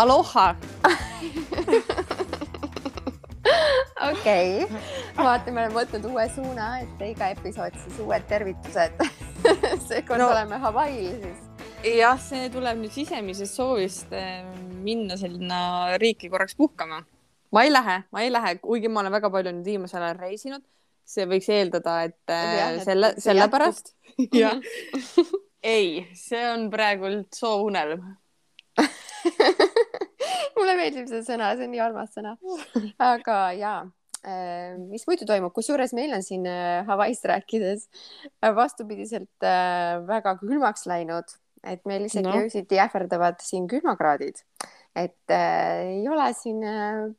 [0.00, 0.56] Aloha.
[4.10, 4.66] okei,
[5.16, 9.02] vaata, me oleme võtnud uue suuna, et iga episood siis uued tervitused
[9.90, 10.30] seekord no.
[10.32, 11.42] oleme Hawaii'l siis.
[11.98, 14.40] jah, see tuleb nüüd sisemisest soovist eh,
[14.86, 15.58] minna sinna
[16.00, 17.02] riiki korraks puhkama.
[17.52, 20.64] ma ei lähe, ma ei lähe, kuigi ma olen väga palju nüüd viimasel ajal reisinud.
[21.04, 23.92] see võiks eeldada, et eh, ja, selle, sellepärast.
[24.32, 24.56] jah,
[25.76, 28.14] ei, see on praegult soovunelm
[30.58, 32.36] mulle meeldib see sõna, see on nii armas sõna.
[33.10, 33.74] aga ja,
[34.24, 39.48] äh, mis muidu toimub, kusjuures meil on siin äh, Hawaii'st rääkides äh, vastupidiselt
[40.10, 41.32] väga külmaks läinud,
[41.64, 42.36] et meil isegi no.
[42.40, 44.40] öösiti ähvardavad siin külmakraadid,
[44.96, 47.10] et äh, ei ole siin äh,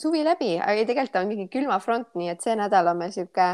[0.00, 3.52] suvi läbi, aga tegelikult on mingi külmafront, nii et see nädal on meil sihuke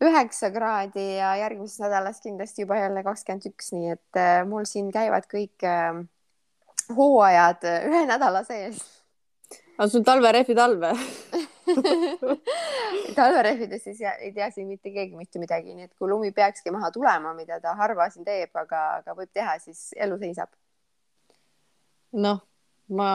[0.00, 4.88] üheksa kraadi ja järgmises nädalas kindlasti juba jälle kakskümmend üks, nii et äh, mul siin
[4.94, 6.00] käivad kõik äh,
[6.96, 8.80] hooajad äh, ühe nädala sees.
[9.78, 11.46] aga sul talverehvid all või
[13.18, 16.90] talverehvidest siis ei tea siin mitte keegi mitte midagi, nii et kui lumi peakski maha
[16.94, 20.50] tulema, mida ta harva siin teeb, aga, aga võib teha, siis elu seisab.
[22.18, 22.40] noh,
[22.96, 23.10] ma,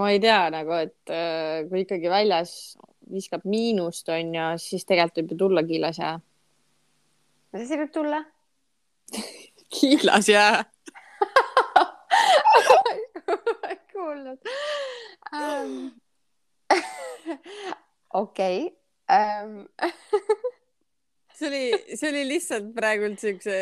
[0.00, 2.56] ma ei tea nagu, et äh, kui ikkagi väljas
[3.10, 6.16] viskab miinust onju, siis tegelikult võib ju tulla kiilas jää.
[7.52, 8.24] mis asi võib tulla
[9.78, 10.64] kiilas jää
[14.00, 14.38] kuulnud
[15.32, 15.90] um,.
[18.22, 18.70] okei
[19.10, 19.66] um.
[21.38, 23.58] see oli, see oli lihtsalt praegult siukse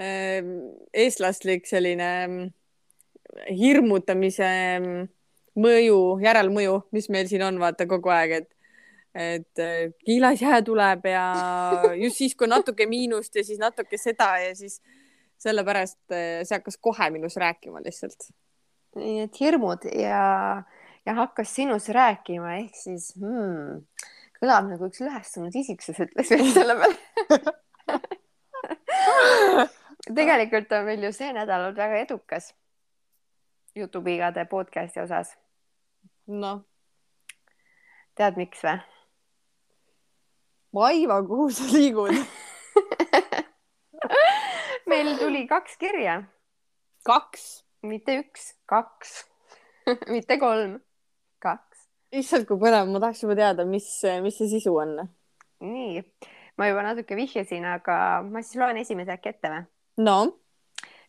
[0.00, 0.54] ähm,
[0.92, 2.38] eestlastlik selline ähm,
[3.56, 4.88] hirmutamise ähm,
[5.60, 8.56] mõju, järelmõju, mis meil siin on, vaata kogu aeg, et
[9.10, 11.22] et äh, kiilas jää tuleb ja
[11.98, 14.76] just siis, kui natuke miinust ja siis natuke seda ja siis
[15.42, 18.28] sellepärast äh, see hakkas kohe minus rääkima lihtsalt
[18.94, 20.62] nii et hirmud ja,
[21.06, 23.80] ja hakkas sinus rääkima, ehk siis hmm,
[24.40, 26.98] kõlab nagu üks lõhestunud isiksus ütles veel selle peale
[30.20, 32.52] tegelikult on meil ju see nädal olnud väga edukas
[33.74, 35.36] jutupigade podcast'i osas.
[36.26, 36.62] noh.
[38.18, 38.78] tead, miks või?
[40.74, 42.14] ma aiman, kuhu sa liigud
[44.90, 46.22] meil tuli kaks kirja.
[47.06, 47.64] kaks?
[47.82, 49.24] mitte üks, kaks
[50.14, 50.78] mitte kolm.
[52.12, 53.88] Issand, kui põnev, ma tahaks juba teada, mis,
[54.24, 54.96] mis see sisu on.
[55.64, 56.02] nii,
[56.58, 59.62] ma juba natuke vihjasin, aga ma siis loen esimese äkki ette või?
[60.06, 60.18] no.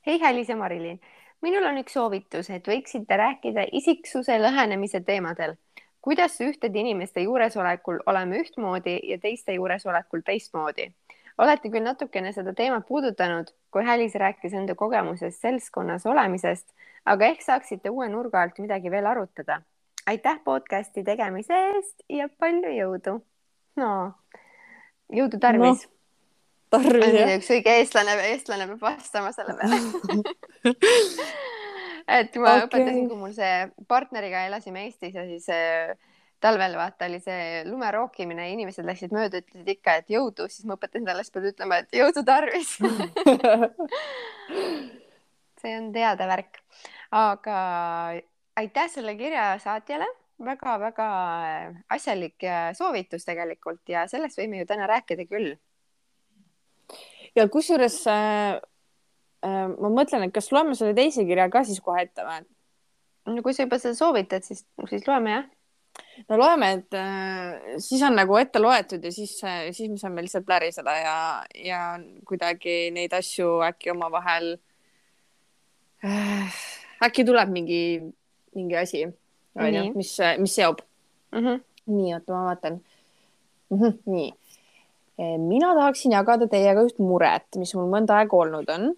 [0.07, 0.99] hei, Hälis ja Marilyn,
[1.41, 5.57] minul on üks soovitus, et võiksite rääkida isiksuse lõhenemise teemadel
[6.01, 10.87] kuidas ühtede inimeste juuresolekul oleme ühtmoodi ja teiste juuresolekul teistmoodi
[11.41, 16.67] olete küll natukene seda teemat puudutanud, kui Hälis rääkis enda kogemusest seltskonnas olemisest,
[17.05, 19.61] aga ehk saaksite uue nurga alt midagi veel arutada.
[20.09, 23.17] Aitäh podcasti tegemise eest ja palju jõudu.
[23.81, 23.91] no
[25.13, 25.97] jõudu tarvis no,.
[26.77, 27.33] tarvis jah.
[27.37, 30.75] üks õige eestlane, eestlane peab vastama selle peale
[32.19, 32.65] et ma okay.
[32.67, 35.93] õpetasin, kui mul see partneriga elasime Eestis ja siis äh,
[36.41, 40.77] talvel vaata oli see lume rookimine, inimesed läksid mööda, ütlesid ikka, et jõudu, siis ma
[40.79, 42.73] õpetasin talle, siis pead ütlema, et jõudu tarvis
[45.61, 46.61] see on teada värk,
[47.13, 47.57] aga
[48.61, 50.07] aitäh selle kirja saatjale
[50.41, 51.09] väga,, väga-väga
[51.93, 55.55] asjalik soovitus tegelikult ja sellest võime ju täna rääkida küll.
[57.35, 58.59] ja kusjuures äh,
[59.45, 62.43] äh, ma mõtlen, et kas loeme selle teise kirja ka siis kohe ette või?
[63.29, 65.49] no kui sa juba seda soovitad, siis, siis loeme jah
[66.29, 70.23] no loeme, et äh, siis on nagu ette loetud ja siis, äh, siis me saame
[70.25, 71.17] lihtsalt pläriseda ja,
[71.55, 71.81] ja
[72.27, 74.53] kuidagi neid asju äkki omavahel
[76.05, 76.61] äh,.
[77.01, 77.81] äkki tuleb mingi,
[78.55, 79.03] mingi asi,
[79.55, 80.81] onju, mis, mis seob
[81.31, 81.39] mm.
[81.39, 81.61] -hmm.
[81.85, 82.81] nii, oota, ma vaatan
[83.69, 83.77] mm.
[83.77, 84.33] -hmm, nii.
[85.17, 88.93] E, mina tahaksin jagada teiega üht muret, mis mul mõnda aega olnud on.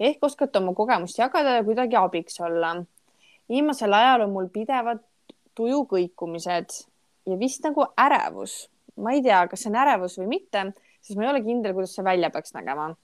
[0.00, 2.76] ehk oskate oma kogemust jagada ja kuidagi abiks olla.
[3.48, 5.02] viimasel ajal on mul pidevad
[5.54, 6.84] tuju kõikumised
[7.26, 8.68] ja vist nagu ärevus.
[8.96, 11.94] ma ei tea, kas see on ärevus või mitte, sest ma ei ole kindel, kuidas
[11.96, 12.94] see välja peaks nägema.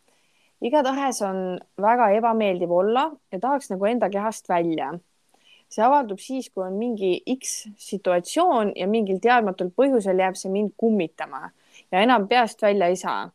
[0.61, 4.93] igatahes on väga ebameeldiv olla ja tahaks nagu enda kehast välja.
[5.69, 10.73] See avaldub siis, kui on mingi X situatsioon ja mingil teadmatul põhjusel jääb see mind
[10.77, 11.51] kummitama
[11.93, 13.31] ja enam peast välja ei saa.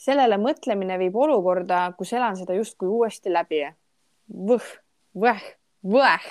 [0.00, 3.64] sellele mõtlemine viib olukorda, kus elan seda justkui uuesti läbi.
[4.30, 4.70] võh,
[5.14, 5.42] võh,
[5.84, 6.30] võh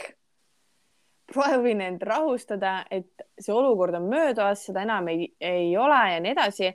[1.33, 6.31] proovin end rahustada, et see olukord on möödas, seda enam ei, ei ole ja nii
[6.31, 6.71] edasi,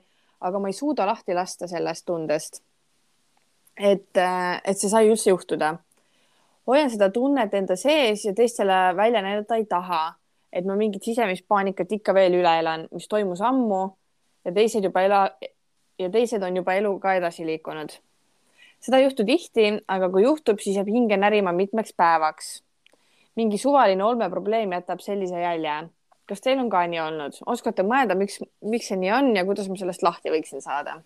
[0.47, 2.63] aga ma ei suuda lahti lasta sellest tundest.
[3.75, 4.15] et,
[4.63, 5.73] et see sai üldse juhtuda.
[6.67, 10.15] Hoian seda tunnet enda sees ja teistele välja näidata ei taha.
[10.55, 13.89] et ma mingit sisemist paanikat ikka veel üle elan, mis toimus ammu
[14.45, 15.17] ja teised juba ela
[15.99, 17.89] ja teised on juba eluga edasi liikunud.
[18.79, 22.63] seda ei juhtu tihti, aga kui juhtub, siis jääb hinge närima mitmeks päevaks.
[23.35, 25.89] mingi suvaline olmeprobleem jätab sellise jälje.
[26.25, 29.69] kas teil on ka nii olnud, oskate mõelda, miks, miks see nii on ja kuidas
[29.69, 31.01] ma sellest lahti võiksin saada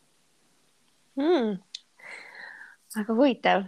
[1.16, 1.58] mm.?
[2.96, 3.68] väga huvitav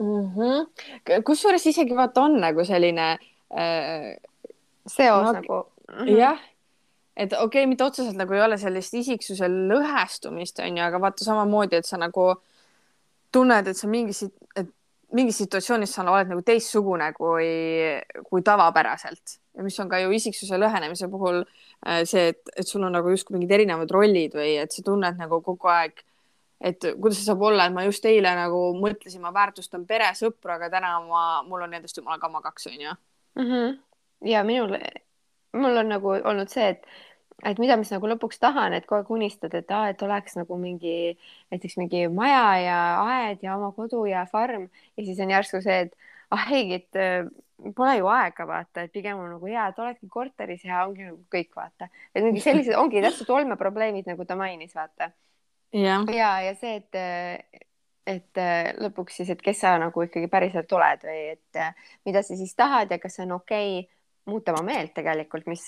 [0.00, 1.22] mm -hmm..
[1.24, 4.16] kusjuures isegi vaata on nagu selline äh,
[4.86, 5.94] seos no, nagu mm.
[5.94, 6.18] -hmm.
[6.18, 6.40] jah,
[7.16, 11.76] et okei okay,, mitte otseselt nagu ei ole sellist isiksuse lõhestumist, onju, aga vaata samamoodi,
[11.76, 12.34] et sa nagu
[13.32, 14.24] tunned, et sa mingis,
[14.56, 14.68] et
[15.12, 17.50] mingis situatsioonis sa oled nagu teistsugune kui,
[18.28, 22.84] kui tavapäraselt ja mis on ka ju isiksuse lõhenemise puhul äh, see, et, et sul
[22.86, 26.04] on nagu justkui mingid erinevad rollid või et sa tunned nagu kogu aeg
[26.60, 30.52] et kuidas see saab olla, et ma just eile nagu mõtlesin, ma väärtustan pere, sõpru,
[30.56, 33.46] aga täna ma, mul on nendest jumala kama kaks onju mm.
[33.46, 33.78] -hmm.
[34.28, 34.76] ja minul,
[35.56, 36.84] mul on nagu olnud see, et,
[37.44, 40.36] et mida ma siis nagu lõpuks tahan, et kogu aeg unistad, et aa, et oleks
[40.36, 41.16] nagu mingi
[41.50, 45.80] näiteks mingi maja ja aed ja oma kodu ja farm ja siis on järsku see,
[45.88, 45.96] et
[46.30, 47.24] ah ei, et äh,
[47.76, 51.24] pole ju aega vaata, et pigem on nagu hea, et oledki korteris ja ongi nagu
[51.32, 55.10] kõik vaata, et mingi sellised ongi täpselt olmeprobleemid, nagu ta mainis, vaata
[55.72, 57.62] ja, ja, ja see, et,
[58.10, 58.42] et
[58.80, 61.60] lõpuks siis, et kes sa nagu ikkagi päriselt oled või et
[62.08, 63.88] mida sa siis tahad ja kas see on okei okay,
[64.30, 65.64] muuta oma meelt tegelikult, mis,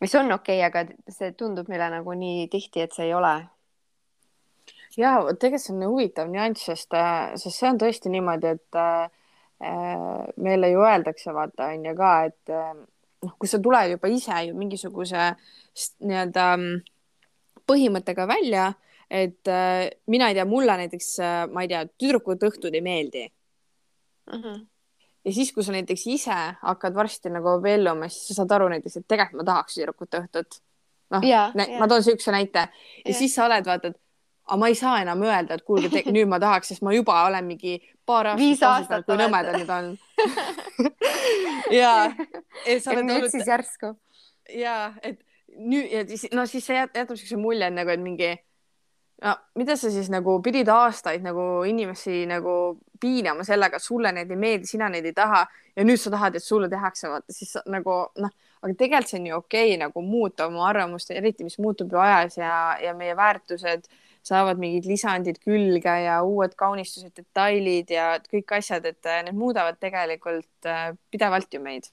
[0.00, 3.34] mis on okei okay,, aga see tundub meile nagu nii tihti, et see ei ole.
[4.98, 6.96] ja tegelikult see on huvitav nüanss, sest,
[7.40, 9.08] sest see on tõesti niimoodi, et äh,
[10.40, 14.56] meile ju öeldakse, vaata on ju ka, et noh, kui sa tuled juba ise ju
[14.56, 15.28] mingisuguse
[16.00, 16.89] nii-öelda äh,
[17.70, 18.70] põhimõttega välja,
[19.10, 23.28] et äh, mina ei tea, mulle näiteks äh,, ma ei tea, tüdrukute õhtud ei meeldi.
[24.30, 24.42] Mhm.
[24.42, 24.66] -huh.
[25.24, 29.00] ja siis, kui sa näiteks ise hakkad varsti nagu abielluma, siis sa saad aru näiteks,
[29.00, 30.60] et tegelikult ma tahaks tüdrukute õhtut.
[31.10, 31.24] noh,
[31.78, 32.68] ma toon siukse näite ja,
[33.04, 33.98] ja siis sa oled, vaata, et
[34.50, 37.46] aga ma ei saa enam öelda, et kuulge, nüüd ma tahaks, sest ma juba olen
[37.46, 38.42] mingi paar aastat.
[38.42, 39.06] viis aastat.
[39.06, 39.90] kui nõmedad need on
[41.80, 41.94] ja.
[42.66, 43.94] et nüüd siis järsku.
[44.54, 45.20] ja, et
[45.58, 48.30] nüüd ja siis no siis see jätab siukse mulje nagu, et mingi
[49.24, 52.54] no mida sa siis nagu pidid aastaid nagu inimesi nagu
[53.00, 55.44] piinama sellega, et sulle need ei meeldi, sina neid ei taha
[55.76, 59.30] ja nüüd sa tahad, et sulle tehakse, vaata siis nagu noh, aga tegelikult see on
[59.30, 63.16] ju okei okay, nagu muuta oma arvamust, eriti mis muutub ju ajas ja, ja meie
[63.16, 63.88] väärtused
[64.26, 70.68] saavad mingid lisandid külge ja uued kaunistused, detailid ja kõik asjad, et need muudavad tegelikult
[70.68, 71.88] äh, pidevalt ju meid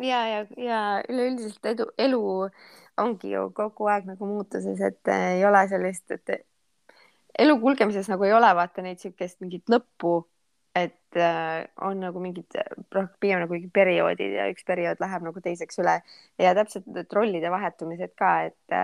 [0.00, 2.22] ja, ja, ja üleüldiselt edu, elu
[3.02, 6.44] ongi ju kogu aeg nagu muutuses, et ei ole sellist, et
[7.38, 10.20] elu kulgemises nagu ei ole vaata neid siukest mingit lõppu,
[10.76, 12.48] et äh, on nagu mingid
[13.20, 15.98] pigem nagu mingid perioodid ja üks periood läheb nagu teiseks üle
[16.40, 18.78] ja täpselt rollide vahetumised ka, et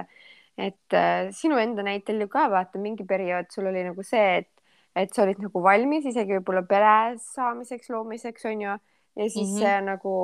[0.58, 4.52] et äh, sinu enda näitel ju ka vaata mingi periood sul oli nagu see, et
[4.98, 8.72] et sa olid nagu valmis isegi võib-olla pere saamiseks, loomiseks on ju
[9.18, 9.84] ja siis mm -hmm.
[9.92, 10.14] nagu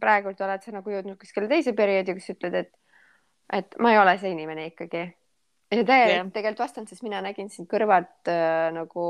[0.00, 2.72] praegult oled sa nagu jõudnud kuskile teise perioodi, kus ütled, et,
[3.52, 5.04] et ma ei ole see inimene ikkagi.
[5.72, 6.32] ja tegelikult yeah.
[6.32, 9.06] tegelikult vastan, sest mina nägin sind kõrvalt äh, nagu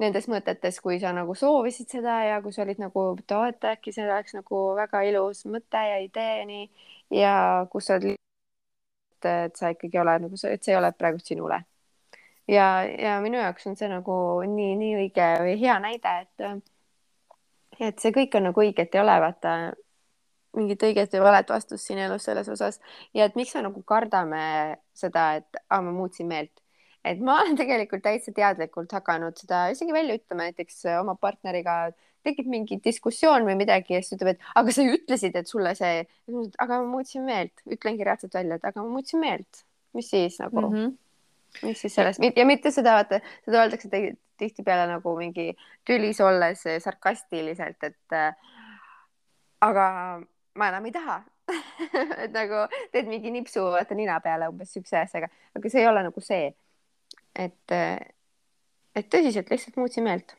[0.00, 3.68] nendes mõtetes, kui sa nagu soovisid seda ja kui sa olid nagu, et oo, et
[3.72, 6.66] äkki see oleks nagu väga ilus mõte ja idee ja nii
[7.12, 7.34] ja
[7.72, 8.16] kus sa oled,
[9.28, 11.62] et sa ikkagi oled nagu, et see ei ole praegu sinule.
[12.48, 14.16] ja, ja minu jaoks on see nagu
[14.48, 16.70] nii, nii õige või hea näide, et
[17.80, 19.52] et see kõik on nagu õige, et ei ole vaata
[20.56, 22.80] mingit õiget või valet vastust siin elus selles osas
[23.16, 24.42] ja et miks me nagu kardame
[24.96, 26.52] seda, et aa, ma muutsin meelt.
[27.04, 31.90] et ma olen tegelikult täitsa teadlikult hakanud seda isegi välja ütlema, näiteks oma partneriga
[32.22, 35.74] tekib mingi diskussioon või midagi ja siis ütleb, et aga sa ju ütlesid, et sulle
[35.74, 36.04] see,
[36.62, 39.64] aga ma muutsin meelt, ütlengi reaalselt välja, et aga ma muutsin meelt,
[39.96, 40.76] mis siis nagu mm.
[40.76, 40.98] -hmm
[41.62, 43.88] mis siis sellest ja mitte seda, vaata, seda öeldakse
[44.40, 45.50] tihtipeale nagu mingi
[45.84, 48.32] tülis olles sarkastiliselt, et äh,
[49.60, 49.86] aga
[50.58, 51.22] ma enam ei taha
[52.24, 56.04] et nagu teed mingi nipsu vaata nina peale umbes siukse asjaga, aga see ei ole
[56.06, 56.52] nagu see.
[57.34, 57.74] et,
[58.94, 60.36] et tõsiselt lihtsalt muutsin meelt.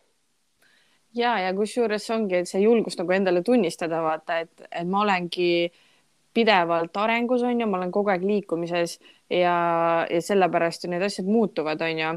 [1.17, 5.71] ja, ja kusjuures ongi see julgus nagu endale tunnistada, vaata, et, et ma olengi
[6.33, 8.95] pidevalt arengus, on ju, ma olen kogu aeg liikumises
[9.29, 9.57] ja,
[10.09, 12.13] ja sellepärast ju need asjad muutuvad, on ju.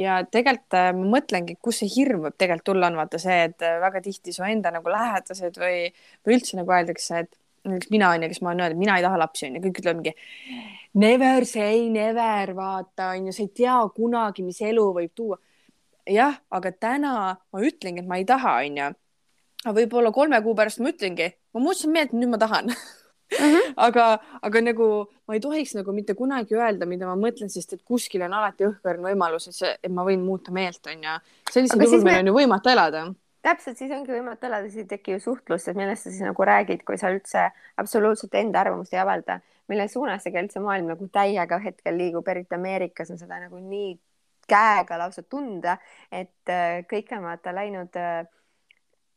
[0.00, 3.62] ja tegelikult äh, ma mõtlengi, kus see hirm võib tegelikult tulla, on vaata see, et
[3.66, 5.84] äh, väga tihti su enda nagu lähedased või,
[6.26, 9.04] või üldse nagu öeldakse, et näiteks mina on ju, kes ma olen öelnud, mina ei
[9.04, 10.14] taha lapsi on ju, kõik ütlevad mingi
[10.94, 15.38] never say never, vaata on ju, sa ei tea kunagi, mis elu võib tuua.
[16.10, 18.88] jah, aga täna ma ütlengi, et ma ei taha, onju.
[19.64, 22.74] aga võib-olla kolme kuu pärast ma ütlengi, ma muutsin meelt, nüüd ma tahan
[23.30, 23.74] Mm -hmm.
[23.86, 27.82] aga, aga nagu ma ei tohiks nagu mitte kunagi öelda, mida ma mõtlen, sest et
[27.84, 31.20] kuskil on alati õhkõrn võimalus, et see, et ma võin muuta meelt, onju.
[31.52, 32.20] sellisel juhul meil me...
[32.20, 33.04] on ju võimatu elada
[33.42, 36.46] täpselt, siis ongi võimatu elada, siis ei teki ju suhtlust, et millest sa siis nagu
[36.46, 37.46] räägid, kui sa üldse
[37.80, 42.56] absoluutselt enda arvamust ei avalda, mille suunas tegelikult see maailm nagu täiega hetkel liigub, eriti
[42.56, 43.94] Ameerikas on seda nagu nii
[44.50, 45.78] käega lausa tunda,
[46.10, 48.24] et äh, kõik on vaata läinud äh,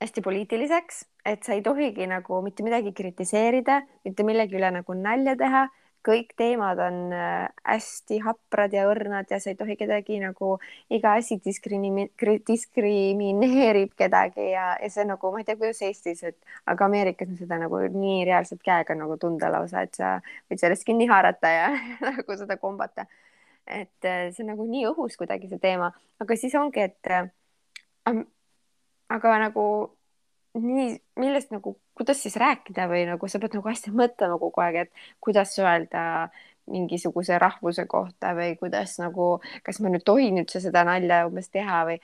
[0.04, 5.36] hästi poliitiliseks, et sa ei tohigi nagu mitte midagi kritiseerida, mitte millegi üle nagu nalja
[5.40, 5.68] teha
[6.04, 10.58] kõik teemad on äh, hästi haprad ja õrnad ja sa ei tohi kedagi nagu,
[10.94, 12.10] iga asi diskrimi-,
[12.48, 16.38] diskrimineerib kedagi ja, ja see nagu, ma ei tea, kuidas Eestis, et
[16.70, 20.18] aga Ameerikas on seda nagu nii reaalselt käega nagu tunda lausa, et sa
[20.52, 21.72] võid sellest kinni haarata ja
[22.10, 23.08] nagu seda kombata.
[23.64, 27.30] et äh, see on nagu nii õhus kuidagi see teema, aga siis ongi, et äh,
[29.14, 29.66] aga nagu
[30.54, 34.84] nii, millest nagu, kuidas siis rääkida või nagu sa pead nagu hästi mõtlema kogu aeg,
[34.84, 36.04] et kuidas öelda
[36.72, 41.84] mingisuguse rahvuse kohta või kuidas nagu, kas ma nüüd tohin üldse seda nalja umbes teha
[41.90, 41.98] või.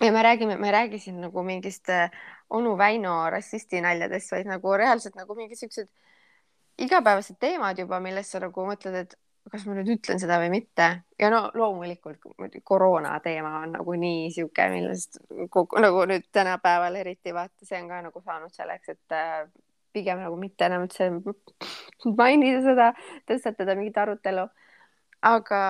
[0.00, 2.10] ja me räägime, me ei räägi siin nagu mingist äh,
[2.50, 5.88] onu Väino rassisti naljadest, vaid nagu reaalselt nagu mingid siuksed
[6.78, 9.16] igapäevased teemad juba, millest sa nagu mõtled, et
[9.50, 10.88] kas ma nüüd ütlen seda või mitte
[11.20, 15.20] ja no loomulikult koroona teema on nagu nii sihuke, millest
[15.54, 19.46] kogu, nagu nüüd tänapäeval eriti vaata, see on ka nagu saanud selleks, et äh,
[19.96, 21.10] pigem nagu mitte enam üldse
[22.18, 22.90] mainida seda,
[23.30, 24.48] tõstatada mingit arutelu.
[25.26, 25.62] aga,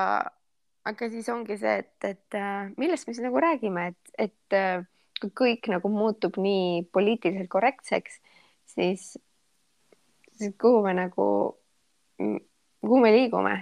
[0.88, 4.82] aga siis ongi see, et, et äh, millest me siis nagu räägime, et, et äh,
[5.20, 8.18] kui kõik nagu muutub nii poliitiliselt korrektseks,
[8.74, 9.06] siis,
[10.36, 11.26] siis kuhu me nagu
[12.80, 13.56] kuhu me liigume?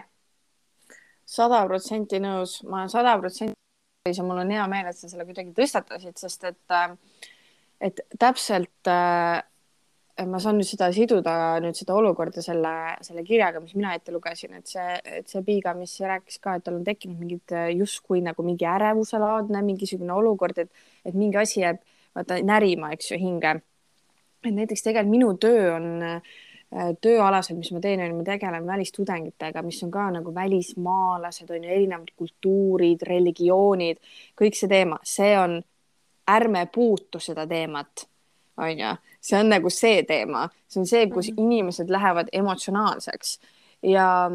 [1.35, 5.09] sada protsenti nõus, ma olen sada protsenti nõus ja mul on hea meel, et sa
[5.09, 7.23] selle kuidagi tõstatasid, sest et, äh,
[7.89, 9.41] et täpselt äh,
[10.23, 12.71] ma saan nüüd seda siduda nüüd seda olukorda selle,
[13.03, 16.65] selle kirjaga, mis mina ette lugesin, et see, et see Piiga, mis rääkis ka, et
[16.67, 21.65] tal on tekkinud mingid äh, justkui nagu mingi ärevuselaadne mingisugune olukord, et, et mingi asi
[21.65, 21.83] jääb
[22.15, 23.57] vaata närima, eks ju, hinge.
[24.45, 26.35] et näiteks tegelikult minu töö on äh,
[26.75, 31.53] Äh, tööalaselt, mis ma teen, on ju, ma tegelen välistudengitega, mis on ka nagu välismaalased,
[31.55, 34.01] on ju, erinevad kultuurid, religioonid,
[34.41, 35.61] kõik see teema, see on,
[36.35, 38.09] ärme puutu seda teemat,
[38.59, 38.91] on ju,
[39.23, 41.47] see on nagu see teema, see on see, kus mm -hmm.
[41.47, 43.39] inimesed lähevad emotsionaalseks.
[43.83, 44.29] Ja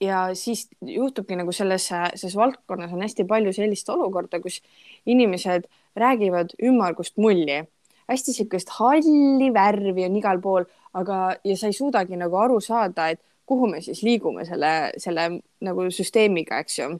[0.00, 4.62] ja siis juhtubki nagu selles, selles valdkonnas on hästi palju sellist olukorda, kus
[5.06, 7.64] inimesed räägivad ümmargust mulli.
[8.08, 10.64] Hästi sihukest halli värvi on igal pool,
[10.96, 14.72] aga, ja sa ei suudagi nagu aru saada, et kuhu me siis liigume selle,
[15.02, 15.28] selle
[15.64, 16.96] nagu süsteemiga, eks ju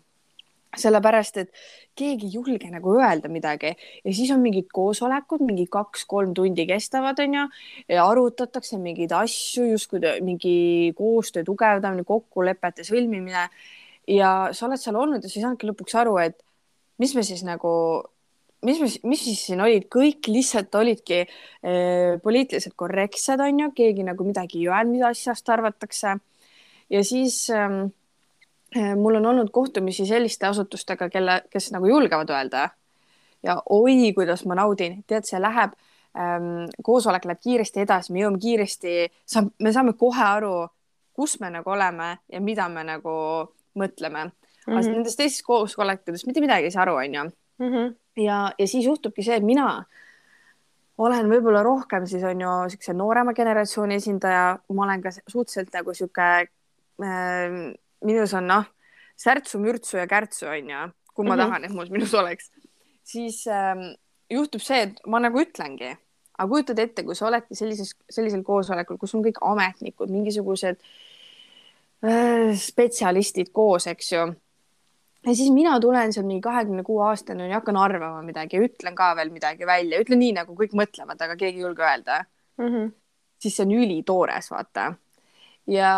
[0.76, 1.62] sellepärast, et
[1.96, 7.20] keegi ei julge nagu öelda midagi ja siis on mingid koosolekud, mingi kaks-kolm tundi kestavad,
[7.22, 7.46] onju,
[8.02, 10.56] arutatakse mingeid asju, justkui mingi
[10.98, 13.48] koostöö tugevdamine, kokkulepete sõlmimine.
[14.06, 16.36] ja sa oled seal olnud ja sa ei saanudki lõpuks aru, et
[17.02, 17.72] mis me siis nagu
[18.64, 24.06] mis, mis, mis siis siin olid, kõik lihtsalt olidki eh, poliitiliselt korrektsed, on ju, keegi
[24.06, 26.16] nagu midagi ei öelnud, mida asjast arvatakse.
[26.90, 27.88] ja siis ähm,
[28.96, 32.70] mul on olnud kohtumisi selliste asutustega, kelle, kes nagu julgevad öelda.
[33.42, 35.76] ja oi, kuidas ma naudin, tead, see läheb
[36.16, 38.96] ähm,, koosolek läheb kiiresti edasi, me jõuame kiiresti,
[39.28, 40.68] saab, me saame kohe aru,
[41.16, 43.12] kus me nagu oleme ja mida me nagu
[43.76, 44.32] mõtleme mm.
[44.66, 44.78] -hmm.
[44.78, 47.66] aga nendest teistest koosolekutest mitte midagi ei saa aru, onju mm.
[47.66, 47.94] -hmm.
[48.22, 49.84] ja, ja siis juhtubki see, et mina
[50.98, 55.94] olen võib-olla rohkem siis on ju siukse noorema generatsiooni esindaja, ma olen ka suhteliselt nagu
[55.94, 56.28] sihuke
[57.02, 58.64] äh,, minus on noh,
[59.16, 61.44] särtsu, mürtsu ja kärtsu on ju, kui ma mm -hmm.
[61.44, 62.50] tahan, et mul minus oleks,
[63.02, 63.96] siis äh,
[64.30, 65.96] juhtub see, et ma nagu ütlengi,
[66.38, 70.80] aga kujutad ette, kui sa oledki sellises, sellisel koosolekul, kus on kõik ametnikud, mingisugused
[72.04, 74.26] äh, spetsialistid koos, eks ju
[75.26, 79.10] ja siis mina tulen seal mingi kahekümne kuue aastane ja hakkan arvama midagi, ütlen ka
[79.18, 82.20] veel midagi välja, ütlen nii, nagu kõik mõtlevad, aga keegi ei julge öelda
[82.58, 82.68] mm.
[82.68, 82.92] -hmm.
[83.42, 84.92] siis see on ülitoores, vaata.
[85.66, 85.90] ja,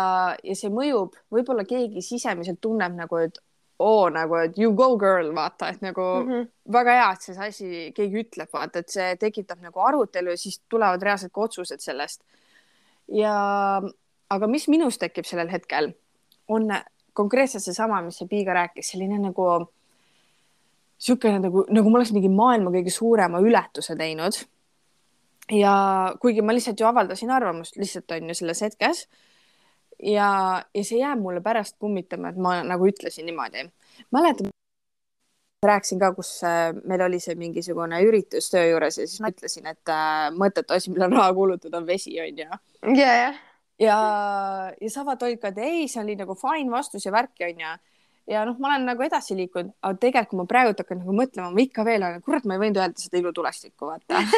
[0.43, 3.39] ja see mõjub, võib-olla keegi sisemiselt tunneb nagu, et
[3.79, 6.47] oo nagu, et you go girl, vaata, et nagu mm -hmm.
[6.73, 10.61] väga hea, et see asi keegi ütleb, vaata, et see tekitab nagu arutelu ja siis
[10.69, 12.23] tulevad reaalselt ka otsused sellest.
[13.07, 13.81] ja,
[14.29, 15.93] aga mis minus tekib sellel hetkel,
[16.47, 16.67] on
[17.13, 19.49] konkreetselt seesama, mis see Piiga rääkis, selline nagu
[20.99, 24.35] niisugune nagu, nagu ma oleks mingi maailma kõige suurema ületuse teinud.
[25.51, 29.07] ja kuigi ma lihtsalt ju avaldasin arvamust lihtsalt on ju selles hetkes.
[30.03, 33.69] ja, ja see jääb mulle pärast kummitama, et ma nagu ütlesin niimoodi.
[34.11, 34.51] mäletan,
[35.65, 39.67] rääkisin ka, kus äh, meil oli see mingisugune üritus töö juures ja siis ma ütlesin,
[39.67, 42.47] et äh, mõttetu asi, millel raha kulutada, on vesi, onju.
[42.95, 43.45] ja, jah.
[43.79, 43.99] Ja,
[44.81, 47.77] ja Savat olid ka, et ei, see oli nagu fine vastus ja värki, onju.
[48.29, 51.49] Ja noh, ma olen nagu edasi liikunud, aga tegelikult, kui ma praegult hakkan nagu mõtlema,
[51.49, 54.21] ma ikka veel olen, kurat, ma ei võinud öelda seda ilutulestikku, vaata.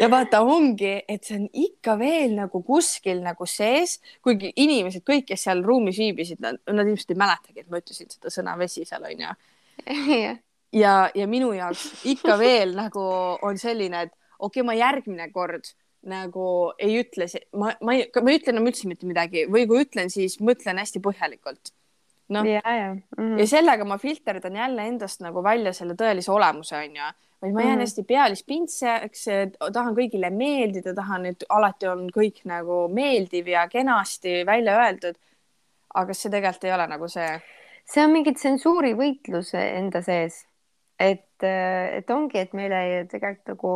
[0.00, 5.26] Ja vaata, ongi, et see on ikka veel nagu kuskil nagu sees, kuigi inimesed, kõik,
[5.28, 8.86] kes seal ruumis viibisid, nad, nad ilmselt ei mäletagi, et ma ütlesin seda sõna vesi
[8.88, 9.34] seal onju.
[10.70, 13.02] Ja, ja minu jaoks ikka veel nagu
[13.46, 15.72] on selline, et okei okay,, ma järgmine kord
[16.08, 16.44] nagu
[16.80, 20.08] ei ütle, ma, ma ei, ma ei ütle enam üldse mitte midagi või kui ütlen,
[20.12, 21.74] siis mõtlen hästi põhjalikult.
[22.30, 22.92] noh, ja, ja.
[22.94, 23.38] Mm -hmm.
[23.42, 27.08] ja sellega ma filterdan jälle endast nagu välja selle tõelise olemuse onju,
[27.42, 27.80] vaid ma jään mm -hmm.
[27.80, 29.24] hästi pealispindseks,
[29.72, 35.18] tahan kõigile meeldida, tahan, et alati on kõik nagu meeldiv ja kenasti välja öeldud.
[35.94, 37.40] aga see tegelikult ei ole nagu see.
[37.84, 40.46] see on mingi tsensuurivõitlus enda sees
[41.00, 42.80] et, äh, et ongi, et meile
[43.10, 43.72] tegelikult nagu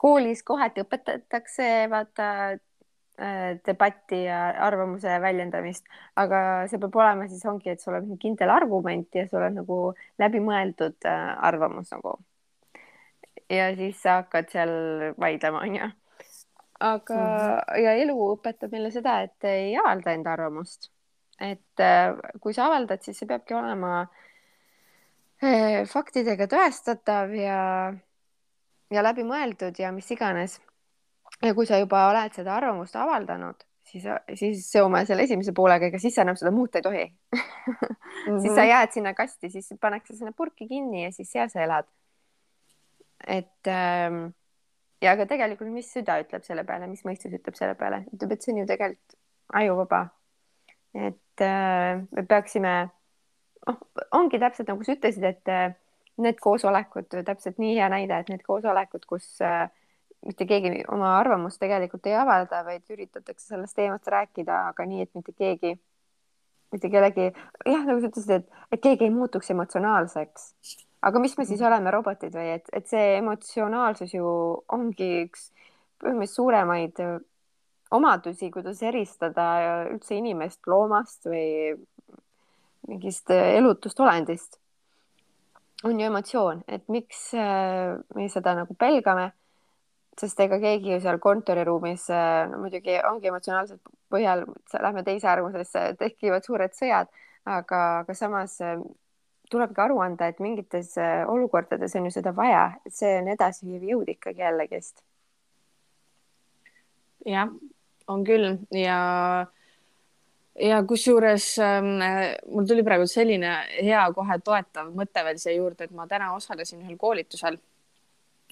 [0.00, 5.88] koolis kohati õpetatakse vaata äh, debatti ja arvamuse väljendamist,
[6.22, 9.78] aga see peab olema siis ongi, et sul on kindel argument ja sul on nagu
[10.22, 12.18] läbimõeldud äh, arvamus nagu.
[13.50, 14.76] ja siis sa hakkad seal
[15.18, 15.90] vaidlema, onju.
[16.78, 20.92] aga mm, ja elu õpetab meile seda, et ei avalda enda arvamust.
[21.42, 21.86] et
[22.42, 24.24] kui sa avaldad, siis see peabki olema äh,
[25.94, 27.60] faktidega tõestatav ja,
[28.90, 30.58] ja läbimõeldud ja mis iganes.
[31.42, 36.00] ja kui sa juba oled seda arvamust avaldanud, siis, siis seome selle esimese poolega, ega
[36.02, 37.38] siis sa enam seda muuta ei tohi mm.
[37.76, 38.40] -hmm.
[38.40, 38.68] siis sa mhm.
[38.68, 41.86] jääd sinna kasti, siis pannakse sinna purki kinni ja siis seal sa elad.
[43.26, 44.28] et ähm,
[45.02, 48.42] ja aga tegelikult, mis süda ütleb selle peale, mis mõistus ütleb selle peale, ütleb, et
[48.42, 49.18] see on ju tegelikult
[49.52, 50.08] ajuvaba.
[50.94, 52.90] et äh, me peaksime
[53.68, 53.82] noh,
[54.16, 55.74] ongi täpselt nagu sa ütlesid, et äh,
[56.22, 59.68] need koosolekud, täpselt nii hea näide, et need koosolekud, kus äh,
[60.26, 65.14] mitte keegi oma arvamust tegelikult ei avalda, vaid üritatakse sellest teemast rääkida, aga nii, et
[65.14, 65.76] mitte keegi,
[66.74, 67.30] mitte kellegi,
[67.68, 70.50] jah, nagu sa ütlesid, et, et keegi ei muutuks emotsionaalseks.
[71.08, 71.68] aga mis me siis mhm.
[71.70, 74.28] oleme, robotid või et, et see emotsionaalsus ju
[74.74, 75.50] ongi üks
[75.98, 77.18] põhimõtteliselt suuremaid äh,
[77.94, 79.46] omadusi, kuidas eristada
[79.92, 81.78] üldse inimest loomast või
[82.88, 84.58] mingist äh, elutust olendist,
[85.84, 89.32] on ju emotsioon, et miks äh, me seda nagu pelgame.
[90.18, 94.42] sest ega keegi ju seal kontoriruumis äh, no muidugi ongi emotsionaalselt põhjal,
[94.82, 97.12] lähme teise arvamusesse, tekivad suured sõjad,
[97.46, 98.56] aga, aga samas
[99.48, 100.96] tulebki aru anda, et mingites
[101.30, 105.04] olukordades on ju seda vaja, et see on edasiviiv jõud ikkagi jällegist.
[107.28, 107.54] jah,
[108.08, 108.98] on küll ja
[110.60, 111.96] ja kusjuures ähm,
[112.50, 116.82] mul tuli praegu selline hea kohe toetav mõte veel siia juurde, et ma täna osalesin
[116.82, 117.58] ühel koolitusel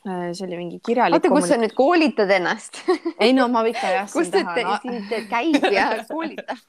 [0.07, 0.31] äh,.
[0.33, 1.19] see oli mingi kirjalik.
[1.19, 2.83] oota, kus sa nüüd koolitad ennast
[3.19, 4.11] ei no ma ikka jah.
[4.13, 4.79] kus ta no...
[5.31, 6.63] käib ja koolitab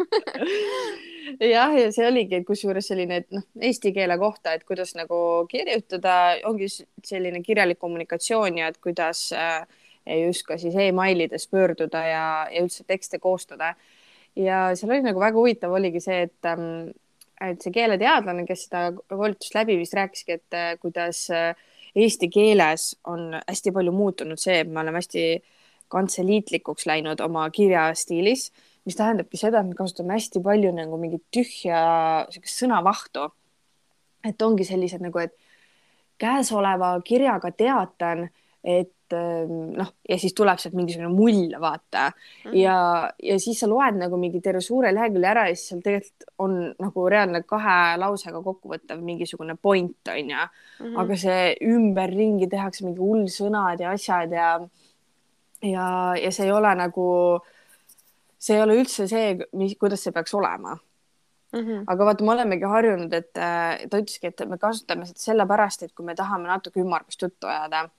[1.42, 5.20] jah, ja see oligi kusjuures selline, et noh, eesti keele kohta, et kuidas nagu
[5.52, 9.62] kirjutada, ongi selline kirjalik kommunikatsioon ja et kuidas äh,
[10.24, 13.76] just ka siis emailides pöörduda ja, ja üldse tekste koostada
[14.38, 16.92] ja seal oli nagu väga huvitav oligi see, et, ähm,
[17.42, 21.54] et see keeleteadlane, kes seda koolitust läbi viis, rääkiski, et äh, kuidas äh,
[21.98, 25.28] eesti keeles on hästi palju muutunud see, et me oleme hästi
[25.92, 28.50] kantseliitlikuks läinud oma kirjastiilis,
[28.88, 31.82] mis tähendabki seda, et me kasutame hästi palju nagu mingit tühja
[32.34, 33.32] siukest sõnavahtu.
[34.28, 35.32] et ongi sellised nagu, et
[36.20, 38.26] käesoleva kirjaga teatan,
[38.64, 42.50] et noh, ja siis tuleb sealt mingisugune mull, vaata mm.
[42.50, 42.56] -hmm.
[42.60, 42.78] ja,
[43.24, 46.58] ja siis sa loed nagu mingi terve suure lehekülje ära ja siis seal tegelikult on
[46.80, 50.86] nagu reaalne kahe lausega kokkuvõttev mingisugune point, on ju mm.
[50.86, 51.00] -hmm.
[51.02, 54.50] aga see ümberringi tehakse mingi hull sõnad ja asjad ja,
[55.62, 57.08] ja, ja see ei ole nagu,
[58.38, 60.78] see ei ole üldse see, mis, kuidas see peaks olema
[61.52, 61.84] Mm -hmm.
[61.88, 66.06] aga vaata, me olemegi harjunud, et ta ütleski, et me kasutame seda sellepärast, et kui
[66.06, 67.90] me tahame natuke ümmargust juttu ajada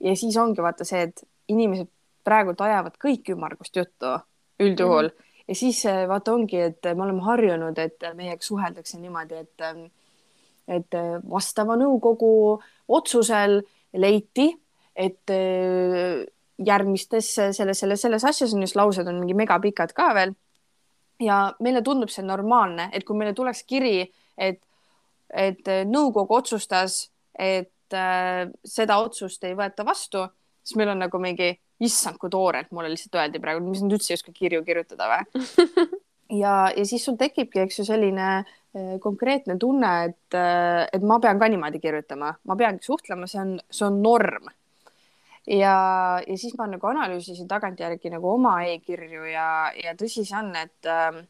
[0.00, 1.88] ja siis ongi vaata see, et inimesed
[2.26, 4.16] praegult ajavad kõik ümmargust juttu
[4.60, 5.44] üldjuhul mm -hmm.
[5.48, 9.90] ja siis vaata ongi, et me oleme harjunud, et meiega suheldakse niimoodi, et
[10.68, 10.94] et
[11.30, 14.48] vastava nõukogu otsusel leiti,
[14.96, 15.30] et
[16.58, 20.34] järgmistes selles, selles, selles asjas on just laused on mingi megapikad ka veel.
[21.20, 24.02] ja meile tundub see normaalne, et kui meile tuleks kiri,
[24.36, 24.58] et,
[25.32, 30.24] et nõukogu otsustas, et äh, seda otsust ei võeta vastu,
[30.66, 31.52] siis meil on nagu mingi,
[31.86, 35.42] issand, kui toorelt mulle lihtsalt öeldi praegu, mis nüüd üldse ei oska kirju kirjutada või
[36.42, 41.20] ja, ja siis sul tekibki, eks ju, selline äh, konkreetne tunne, et, äh, et ma
[41.22, 44.50] pean ka niimoodi kirjutama, ma peangi suhtlema, see on, see on norm.
[45.46, 45.76] ja,
[46.26, 50.90] ja siis ma nagu analüüsisin tagantjärgi nagu oma e-kirju ja, ja tõsi see on, et
[50.90, 51.22] äh,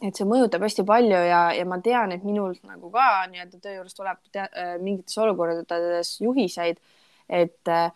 [0.00, 3.76] et see mõjutab hästi palju ja, ja ma tean, et minult nagu ka nii-öelda töö
[3.76, 4.48] juures tuleb te,
[4.80, 6.80] mingites olukordades juhiseid,
[7.28, 7.90] et äh,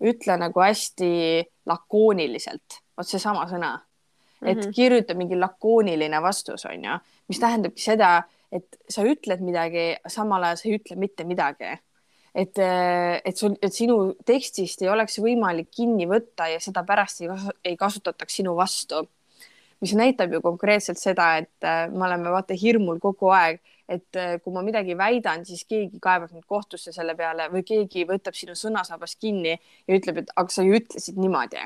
[0.00, 1.12] ütle nagu hästi
[1.68, 3.78] lakooniliselt, vot seesama sõna
[4.44, 4.72] et mm -hmm.
[4.74, 10.56] kirjuta mingi lakooniline vastus, on ju, mis tähendabki seda, et sa ütled midagi, samal ajal
[10.56, 11.78] sa ei ütle mitte midagi.
[12.34, 12.58] et,
[13.24, 17.28] et sul, et sinu tekstist ei oleks võimalik kinni võtta ja seda pärast ei,
[17.64, 19.08] ei kasutataks sinu vastu.
[19.80, 24.36] Mis näitab ju konkreetselt seda, et äh, me oleme vaata hirmul kogu aeg, et äh,
[24.44, 28.54] kui ma midagi väidan, siis keegi kaebab mind kohtusse selle peale või keegi võtab sinu
[28.58, 31.64] sõnasabast kinni ja ütleb, et aga sa ju ütlesid niimoodi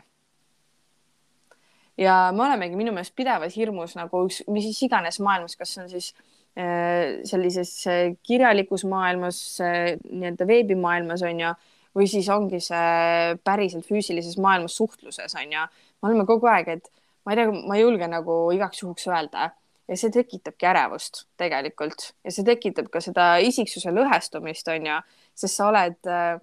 [2.01, 5.91] ja me olemegi minu meelest pidevas hirmus nagu üks, mis iganes maailmas, kas see on
[5.93, 6.11] siis
[6.59, 11.55] äh, sellises äh, kirjalikus maailmas äh,, nii-öelda veebimaailmas on ju,
[11.95, 15.67] või siis ongi see päriselt füüsilises maailmas suhtluses on ju.
[16.03, 16.91] me oleme kogu aeg, et
[17.25, 19.51] ma ei tea, ma ei julge nagu igaks juhuks öelda
[19.89, 24.99] ja see tekitabki ärevust tegelikult ja see tekitab ka seda isiksuse lõhestumist on ju,
[25.37, 26.37] sest sa oled äh,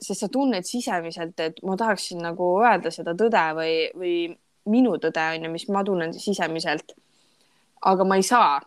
[0.00, 4.14] sest sa tunned sisemiselt, et ma tahaksin nagu öelda seda tõde või, või
[4.70, 6.94] minu tõde on ju, mis ma tunnen sisemiselt.
[7.84, 8.60] aga ma ei saa.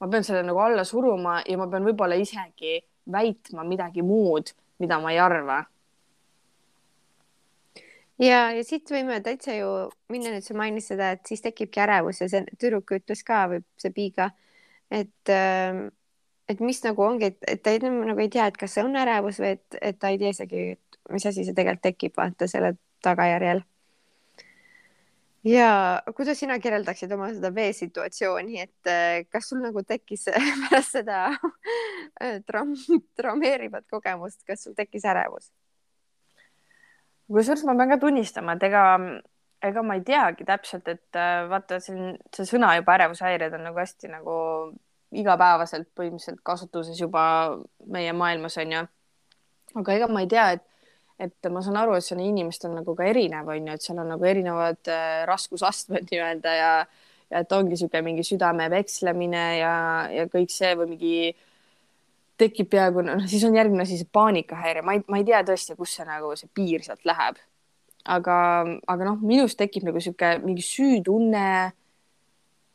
[0.00, 2.78] ma pean selle nagu alla suruma ja ma pean võib-olla isegi
[3.12, 5.64] väitma midagi muud, mida ma ei arva.
[8.22, 9.68] Ja, ja siit võime täitsa ju
[10.12, 13.62] minna nüüd, sa mainisid seda, et siis tekibki ärevus ja see tüdruk ütles ka või
[13.80, 14.30] see Piiga,
[14.90, 15.86] et ähm,
[16.48, 18.94] et mis nagu ongi, et, et ta ei, nagu ei tea, et kas see on
[18.96, 20.66] ärevus või et, et ta ei tea isegi,
[21.10, 23.64] mis asi see tegelikult tekib, vaata selle tagajärjel
[25.46, 30.26] ja kuidas sina kirjeldaksid oma seda veesituatsiooni, et äh, kas sul nagu tekkis
[30.66, 32.74] pärast seda äh, traum-,
[33.18, 35.50] traumeerivat kogemust, kas sul tekkis ärevus?
[37.32, 38.84] Kusjuures ma pean ka tunnistama, et ega,
[39.66, 43.82] ega ma ei teagi täpselt, et äh, vaata siin see sõna juba ärevushäired on nagu
[43.82, 44.36] hästi nagu
[45.16, 47.24] igapäevaselt põhimõtteliselt kasutuses juba
[47.92, 48.86] meie maailmas on ju.
[49.80, 50.64] aga ega ma ei tea, et
[51.18, 54.00] et ma saan aru, et see on inimestel nagu ka erinev, on ju, et seal
[54.02, 56.72] on nagu erinevad äh, raskusastmed nii-öelda ja,
[57.32, 59.76] ja et ongi niisugune mingi südame vekslemine ja,
[60.12, 61.16] ja kõik see või mingi
[62.40, 65.76] tekib peaaegu, noh, siis on järgmine asi see paanikahäire, ma ei, ma ei tea tõesti,
[65.78, 67.40] kus see nagu see piir sealt läheb.
[68.06, 68.36] aga,
[68.86, 71.48] aga noh, minus tekib nagu niisugune mingi süütunne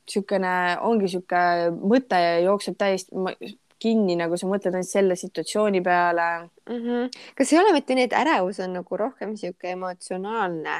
[0.05, 3.15] niisugune, ongi niisugune mõte jookseb täiesti,
[3.81, 6.27] kinni, nagu sa mõtled ainult selle situatsiooni peale
[6.69, 6.81] mm.
[6.81, 7.21] -hmm.
[7.37, 10.75] kas ei ole mitte nii, et ärevus on nagu rohkem sihuke emotsionaalne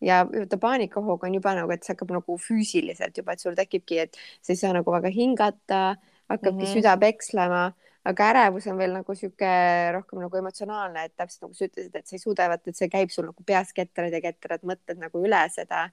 [0.00, 3.98] ja vaata paanikahoog on juba nagu, et see hakkab nagu füüsiliselt juba, et sul tekibki,
[4.04, 5.96] et sa ei saa nagu väga hingata,
[6.28, 6.74] hakkabki mm -hmm.
[6.76, 7.72] süda pekslema,
[8.04, 9.50] aga ärevus on veel nagu sihuke
[9.96, 12.90] rohkem nagu emotsionaalne, et täpselt nagu sa ütlesid, et sa ei suuda, vaata, et see
[12.92, 15.86] käib sul nagu peas ketrad ja ketrad mõtted nagu üle seda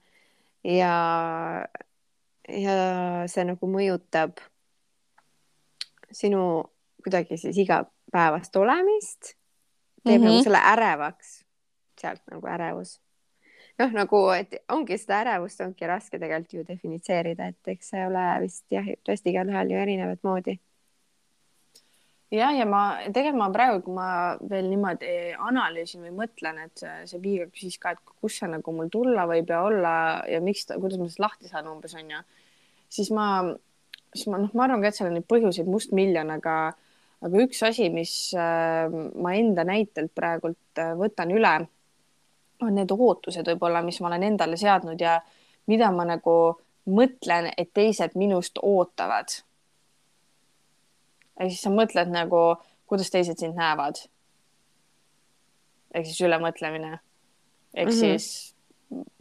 [0.68, 0.92] ja
[2.48, 2.74] ja
[3.30, 4.42] see nagu mõjutab
[6.12, 6.42] sinu
[7.02, 9.32] kuidagi siis igapäevast olemist,
[10.04, 10.26] teeb mm -hmm.
[10.26, 10.44] nagu mhm.
[10.44, 11.30] selle ärevaks,
[12.00, 13.00] sealt nagu ärevus.
[13.78, 18.26] noh, nagu, et ongi seda ärevust ongi raske tegelikult ju definitseerida, et eks see ole
[18.40, 20.60] vist jah, tõesti igalühel ju erinevat moodi
[22.32, 24.08] ja, ja ma tegelikult ma praegu, kui ma
[24.50, 28.76] veel niimoodi analüüsin või mõtlen, et see, see piir küsis ka, et kus see nagu
[28.76, 29.96] mul tulla võib ja olla
[30.30, 32.22] ja miks kuidas ma sellest lahti saan umbes onju,
[32.92, 33.28] siis ma
[34.14, 36.56] siis ma noh, ma arvan ka, et seal on neid põhjuseid mustmiljon, aga,
[37.24, 41.54] aga üks asi, mis äh, ma enda näitelt praegult äh, võtan üle,
[42.62, 45.18] on need ootused võib-olla, mis ma olen endale seadnud ja
[45.70, 46.36] mida ma nagu
[46.92, 49.40] mõtlen, et teised minust ootavad.
[51.40, 52.42] Ehk siis sa mõtled nagu,
[52.86, 54.02] kuidas teised sind näevad.
[55.94, 56.98] ehk siis ülemõtlemine.
[57.74, 58.18] ehk mm -hmm.
[58.18, 58.54] siis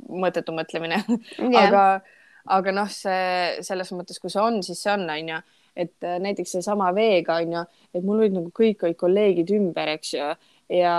[0.10, 1.04] mõttetu mõtlemine
[1.40, 1.68] yeah.
[1.68, 2.02] aga
[2.46, 5.42] aga noh, see selles mõttes, kui see on, siis see on, on ju,
[5.76, 9.94] et äh, näiteks seesama veega on ju, et mul olid nagu kõik olid kolleegid ümber,
[9.98, 10.30] eks ju,
[10.70, 10.96] ja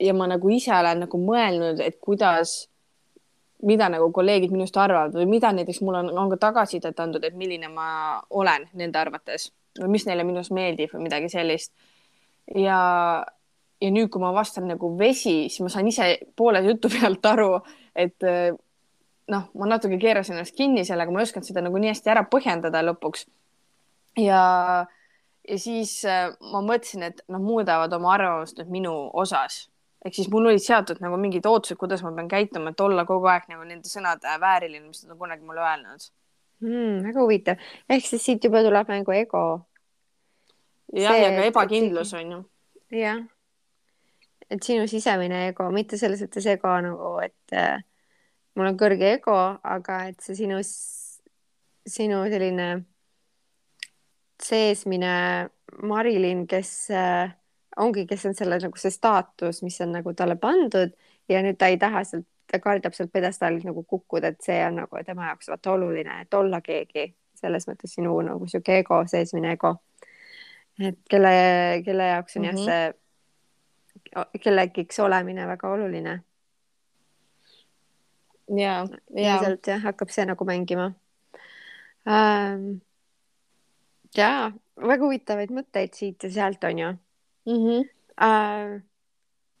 [0.00, 2.66] ja ma nagu ise olen nagu mõelnud, et kuidas,
[3.62, 7.36] mida nagu kolleegid minust arvavad või mida näiteks mul on, on ka tagasisidet andnud, et
[7.38, 7.88] milline ma
[8.30, 11.72] olen nende arvates või mis neile minust meeldib või midagi sellist.
[12.54, 12.78] ja,
[13.80, 17.50] ja nüüd, kui ma vastan nagu vesi, siis ma saan ise poole jutu pealt aru,
[17.96, 18.52] et äh,
[19.32, 22.26] noh, ma natuke keerasin ennast kinni sellega, ma ei osanud seda nagu nii hästi ära
[22.30, 23.26] põhjendada lõpuks.
[24.22, 24.42] ja,
[25.48, 29.66] ja siis äh, ma mõtlesin, et nad muudavad oma arvamust nüüd minu osas.
[30.06, 33.26] Ehk siis mul olid seatud nagu mingid ootused, kuidas ma pean käituma, et olla kogu
[33.32, 36.10] aeg nagu nende sõnade vääriline, mis nad on kunagi mulle öelnud
[36.62, 37.00] mm,.
[37.08, 39.44] väga huvitav, ehk siis siit juba tuleb mängu ego.
[40.94, 42.42] jah, ja ka ebakindlus on ju.
[43.00, 43.22] jah,
[44.50, 47.80] et sinu sisemine ego, mitte selles mõttes ego nagu, et äh,
[48.54, 49.38] mul on kõrge ego,
[49.76, 50.60] aga et see sinu,
[51.86, 52.70] sinu selline
[54.42, 55.16] seesmine
[55.82, 57.32] Marilyn, kes äh,
[57.76, 60.94] ongi, kes on selle nagu see staatus, mis on nagu talle pandud
[61.28, 64.80] ja nüüd ta ei taha sealt, ta kardab sealt pjedestaalilt nagu kukkuda, et see on
[64.82, 69.52] nagu tema jaoks vaata oluline, et olla keegi selles mõttes sinu nagu sihuke ego, seesmine
[69.56, 69.76] ego.
[70.80, 71.32] et kelle,
[71.84, 72.68] kelle jaoks on mm -hmm.
[72.68, 72.94] jah mhm.
[74.32, 76.20] see kellegiks olemine väga oluline.
[78.56, 79.38] ja, ja.
[79.38, 80.92] sealt jah, hakkab see nagu mängima
[82.08, 82.78] ähm,.
[84.16, 86.92] ja väga huvitavaid mõtteid siit ja sealt on ju
[87.46, 87.62] mm.
[87.62, 87.88] -hmm.
[88.16, 88.82] Äh,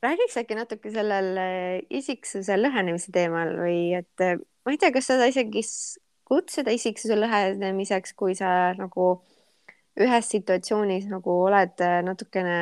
[0.02, 5.10] räägiks äkki natuke sellel äh, isiksuse lõhenemise teemal või et äh, ma ei tea, kas
[5.10, 5.62] seda isegi
[6.26, 9.10] kutsuda isiksuse lõhenemiseks, kui sa nagu
[9.96, 12.58] ühes situatsioonis nagu oled äh, natukene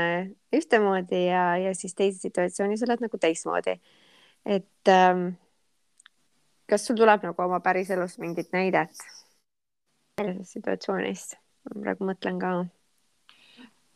[0.55, 3.79] ühtemoodi ja, ja siis teises situatsioonis oled nagu teistmoodi.
[4.45, 5.29] et ähm,
[6.69, 8.95] kas sul tuleb nagu oma päriselust mingit näidet
[10.21, 11.37] sellisest situatsioonist?
[11.65, 12.55] ma praegu mõtlen ka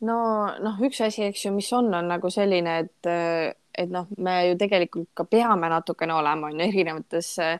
[0.06, 0.18] no
[0.62, 3.08] noh, üks asi, eks ju, mis on, on nagu selline, et,
[3.78, 7.56] et noh, me ju tegelikult ka peame natukene olema, on ju, erinevates eh,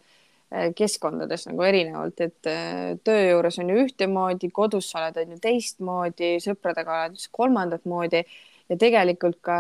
[0.77, 5.41] keskkondades nagu erinevalt, et eh, töö juures on ju ühtemoodi, kodus sa oled on ju
[5.49, 8.23] teistmoodi, sõpradega oled kolmandat moodi.
[8.69, 9.59] Ja tegelikult ka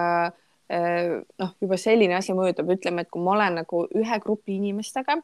[0.68, 5.14] noh, juba selline asi mõjutab, ütleme, et kui ma olen nagu ühe grupi inimestega,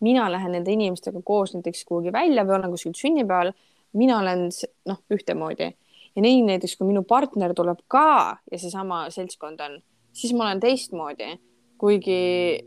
[0.00, 3.52] mina lähen nende inimestega koos näiteks kuhugi välja või olen kuskil sünnipäeval,
[4.00, 4.46] mina olen
[4.88, 5.68] noh, ühtemoodi
[6.16, 9.78] ja nii näiteks, kui minu partner tuleb ka ja seesama seltskond on,
[10.16, 11.34] siis ma olen teistmoodi,
[11.78, 12.20] kuigi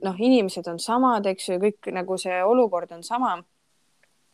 [0.06, 3.38] noh, inimesed on samad, eks ju, kõik nagu see olukord on sama,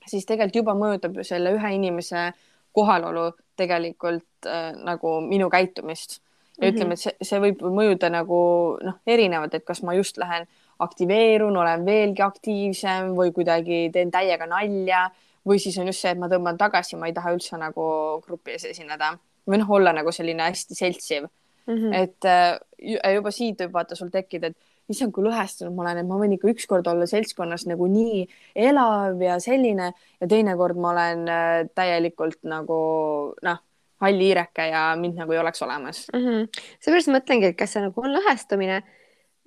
[0.05, 2.29] siis tegelikult juba mõjutab ju selle ühe inimese
[2.75, 6.19] kohalolu tegelikult äh, nagu minu käitumist.
[6.19, 6.75] Ja mm -hmm.
[6.75, 8.39] ütleme, et see, see võib mõjuda nagu
[8.83, 10.47] noh, erinevalt, et kas ma just lähen
[10.79, 15.09] aktiveerun, olen veelgi aktiivsem või kuidagi teen täiega nalja
[15.45, 17.87] või siis on just see, et ma tõmban tagasi, ma ei taha üldse nagu
[18.25, 21.75] grupi ees esineda või noh, olla nagu selline hästi seltsiv mm.
[21.75, 21.93] -hmm.
[21.93, 24.57] et äh, juba siit võib vaata sul tekkida, et
[24.89, 28.25] issand, kui lõhestunud ma olen, et ma võin ikka ükskord olla seltskonnas nagu nii
[28.67, 32.79] elav ja selline ja teinekord ma olen äh, täielikult nagu
[33.45, 33.63] noh,
[34.03, 36.61] hall hiireke ja mind nagu ei oleks olemas mm -hmm..
[36.79, 38.81] seepärast mõtlengi, et kas see nagu on lõhestumine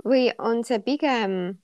[0.06, 1.58] või on see pigem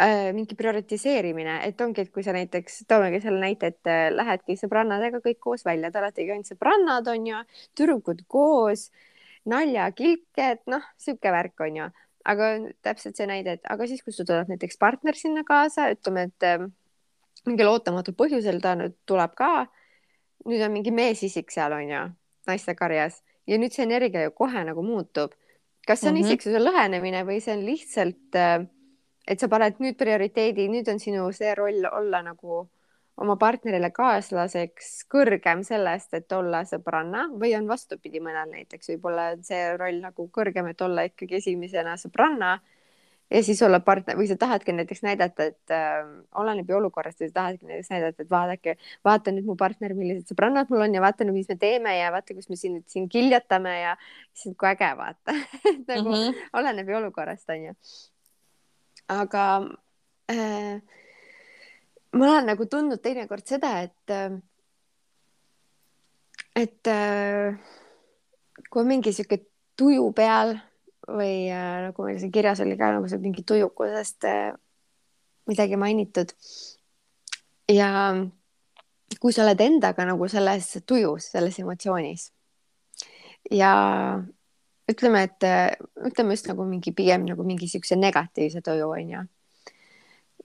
[0.00, 4.56] äh, mingi prioritiseerimine, et ongi, et kui sa näiteks, toomegi selle näite, et äh, lähedki
[4.60, 7.42] sõbrannadega kõik koos välja, te oletegi ainult sõbrannad, on ju,
[7.78, 8.88] tüdrukud koos,
[9.50, 11.88] naljakilked, noh, sihuke värk on ju,
[12.30, 12.50] aga
[12.84, 16.48] täpselt see näide, et aga siis, kui sul tuleb näiteks partner sinna kaasa, ütleme, et
[16.48, 16.66] äh,
[17.48, 19.66] mingil ootamatul põhjusel ta nüüd tuleb ka.
[20.48, 22.02] nüüd on mingi meesisik seal on ju,
[22.48, 25.32] naiste karjas ja nüüd see energia ju kohe nagu muutub.
[25.86, 26.26] kas see on mm -hmm.
[26.26, 28.66] isiksuse lõhenemine või see on lihtsalt äh,
[29.30, 32.64] et sa paned nüüd prioriteedi, nüüd on sinu see roll olla nagu
[33.20, 39.46] oma partnerile kaaslaseks kõrgem sellest, et olla sõbranna või on vastupidi, mõnel näiteks võib-olla on
[39.46, 42.54] see roll nagu kõrgem, et olla ikkagi esimesena sõbranna
[43.30, 45.98] ja siis olla partner või sa tahadki näiteks näidata, et äh,
[46.40, 50.72] oleneb ju olukorrast, sa tahadki näiteks näidata, et vaadake, vaata nüüd mu partner, millised sõbrannad
[50.72, 53.76] mul on ja vaata nüüd, mis me teeme ja vaata, kus me siin, siin kiljatame
[53.82, 53.92] ja
[54.32, 55.36] issand, kui äge vaata
[55.92, 56.48] nagu mm -hmm.
[56.62, 57.76] oleneb ju olukorrast, onju
[59.10, 59.44] aga
[60.30, 60.78] äh,
[62.14, 64.38] ma olen nagu tundnud teinekord seda, et äh,
[66.56, 67.54] et äh,
[68.70, 69.40] kui on mingi sihuke
[69.78, 70.56] tuju peal
[71.10, 74.52] või äh, nagu meil siin kirjas oli ka nagu see mingi tujukusest äh,
[75.50, 76.34] midagi mainitud.
[77.70, 77.88] ja
[79.20, 82.30] kui sa oled endaga nagu selles tujus, selles emotsioonis
[83.50, 83.72] ja
[84.90, 85.46] ütleme, et
[86.10, 89.24] ütleme just nagu mingi pigem nagu mingi siukse negatiivse tuju onju.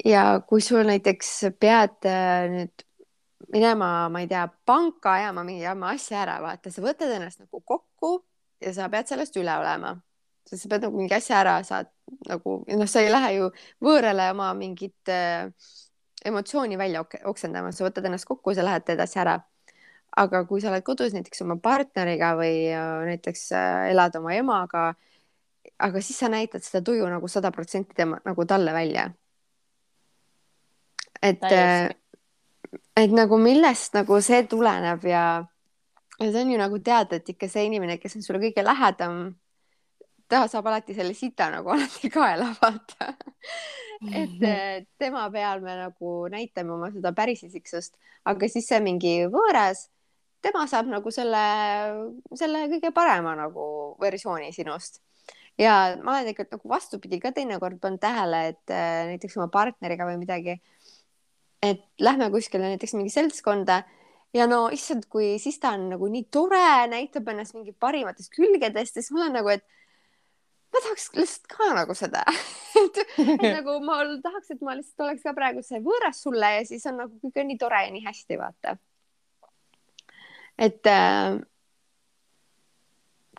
[0.05, 2.85] ja kui sul näiteks pead äh, nüüd
[3.53, 7.61] minema, ma ei tea, panka ajama mingi jama asja ära, vaata, sa võtad ennast nagu
[7.61, 8.17] kokku
[8.63, 9.93] ja sa pead sellest üle olema,
[10.49, 11.91] sest sa pead nagu mingi asja ära saad
[12.29, 13.49] nagu noh, sa ei lähe ju
[13.83, 15.51] võõrale oma mingit äh,
[16.25, 19.39] emotsiooni välja oksendama, sa võtad ennast kokku, sa lähed edasi ära
[20.15, 24.87] aga kui sa oled kodus näiteks oma partneriga või äh, näiteks äh, elad oma emaga,
[25.79, 29.09] aga siis sa näitad seda tuju nagu sada protsenti tema nagu talle välja.
[31.21, 31.89] et, äh,
[32.95, 35.25] et nagu millest nagu see tuleneb ja,
[36.19, 39.33] ja see on ju nagu teada, et ikka see inimene, kes on sulle kõige lähedam,
[40.29, 43.15] ta saab alati selle sita nagu alati kaela vaata.
[44.11, 47.95] Et äh, tema peal me nagu näitame oma seda päris isiksust,
[48.27, 49.87] aga siis see mingi võõras,
[50.43, 51.43] tema saab nagu selle,
[52.37, 53.65] selle kõige parema nagu
[54.01, 55.01] versiooni sinust
[55.59, 60.07] ja ma olen tegelikult nagu vastupidi ka teinekord pannud tähele, et äh, näiteks oma partneriga
[60.07, 60.57] või midagi,
[61.63, 63.83] et lähme kuskile näiteks mingi seltskonda
[64.35, 68.99] ja no issand, kui siis ta on nagu nii tore, näitab ennast mingi parimatest külgedest
[68.99, 69.63] ja siis mul on nagu, et
[70.75, 72.25] ma tahaks lihtsalt ka nagu seda
[72.81, 76.67] et, et nagu ma tahaks, et ma lihtsalt oleks ka praegu see võõras sulle ja
[76.67, 78.75] siis on nagu kõik on nii tore ja nii hästi, vaata.
[80.57, 81.37] Et äh,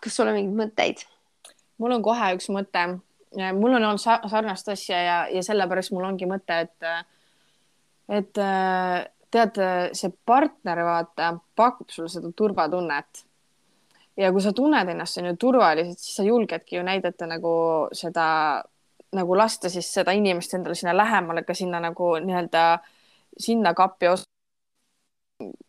[0.03, 1.05] kas sul on mingeid mõtteid?
[1.83, 2.87] mul on kohe üks mõte.
[3.37, 7.07] mul on olnud sarnast asja ja, ja sellepärast mul ongi mõte, et,
[8.09, 8.41] et
[9.37, 9.61] tead,
[9.97, 13.25] see partner, vaata, pakub sulle seda turvatunnet.
[14.17, 17.53] ja kui sa tunned ennast on ju turvaliselt, siis sa julgedki ju näidata nagu
[17.93, 18.29] seda,
[19.13, 22.63] nagu lasta siis seda inimest endale sinna lähemale, ka sinna nagu nii-öelda
[23.39, 24.25] sinna kappi osa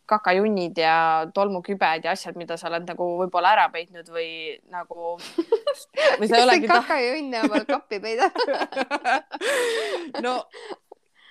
[0.08, 5.16] kakajunnid ja tolmukübed ja asjad, mida sa oled nagu võib-olla ära peitnud või nagu
[6.18, 6.86] või sa ei olegi tahtnud.
[6.88, 8.38] kakajunne omal kappi peidab
[10.24, 10.38] no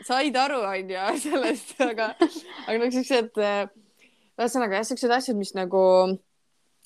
[0.06, 2.12] said aru, onju, sellest, aga,
[2.68, 3.42] aga noh, siuksed,
[4.38, 5.84] ühesõnaga jah, siuksed asjad, mis nagu,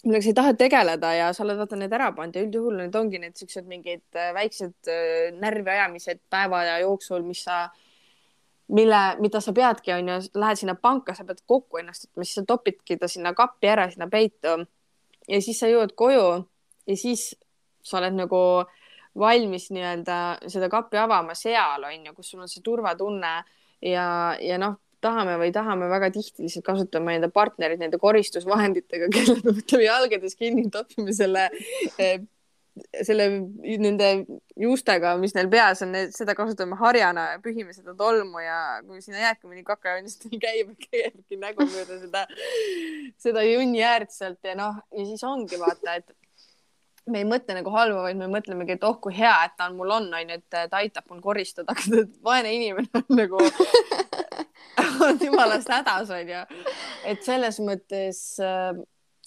[0.05, 2.95] millega sa ei taha tegeleda ja sa oled vaata need ära pannud ja üldjuhul need
[2.97, 7.65] ongi need siuksed mingid äh, väiksed äh, närviajamised päeva ja jooksul, mis sa
[8.71, 12.45] mille, mida sa peadki, onju, lähed sinna panka, sa pead kokku ennast võtma, siis sa
[12.47, 14.61] topidki ta sinna kappi ära, sinna peitu.
[15.29, 16.27] ja siis sa jõuad koju
[16.87, 17.31] ja siis
[17.83, 18.39] sa oled nagu
[19.19, 20.17] valmis nii-öelda
[20.49, 23.33] seda kappi avama seal, onju, kus sul on see turvatunne
[23.83, 24.05] ja,
[24.39, 29.55] ja noh, tahame või tahame väga tihti lihtsalt kasutame enda partnerit nende koristusvahenditega, kelle me
[29.57, 31.49] võtame jalgades kinni, topime selle
[31.97, 32.21] eh,
[33.03, 33.27] selle,
[33.81, 34.09] nende
[34.59, 39.25] juustega, mis neil peas on, seda kasutame harjana ja pühime seda tolmu ja kui sinna
[39.25, 42.25] jääbki mõni kakajonn, siis ta käib, käibki nägu mööda seda,
[43.21, 46.15] seda junni äärt sealt ja noh, ja siis ongi vaata, et
[47.11, 49.79] me ei mõtle nagu halba, vaid me mõtlemegi, et oh kui hea, et ta on
[49.79, 53.41] mul on, onju, et ta aitab mul koristada, aga vaene inimene on nagu
[55.07, 56.41] on jumalast hädas, onju.
[57.05, 58.71] et selles mõttes äh,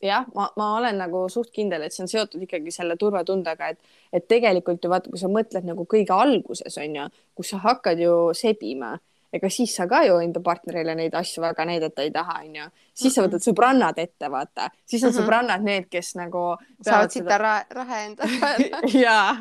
[0.02, 3.96] jah, ma, ma olen nagu suht kindel, et see on seotud ikkagi selle turvatundega, et,
[4.12, 8.02] et tegelikult ju vaata, kui sa mõtled nagu kõige alguses on ju, kus sa hakkad
[8.02, 8.94] ju sebima,
[9.34, 12.66] ega siis sa ka ju enda partnerile neid asju väga näidata ei taha, onju.
[12.94, 15.22] siis sa võtad sõbrannad ette, vaata, siis on mm -hmm.
[15.22, 16.44] sõbrannad need, kes nagu.
[16.82, 17.38] saavad seda...
[17.38, 19.36] raha, raha enda peale ja,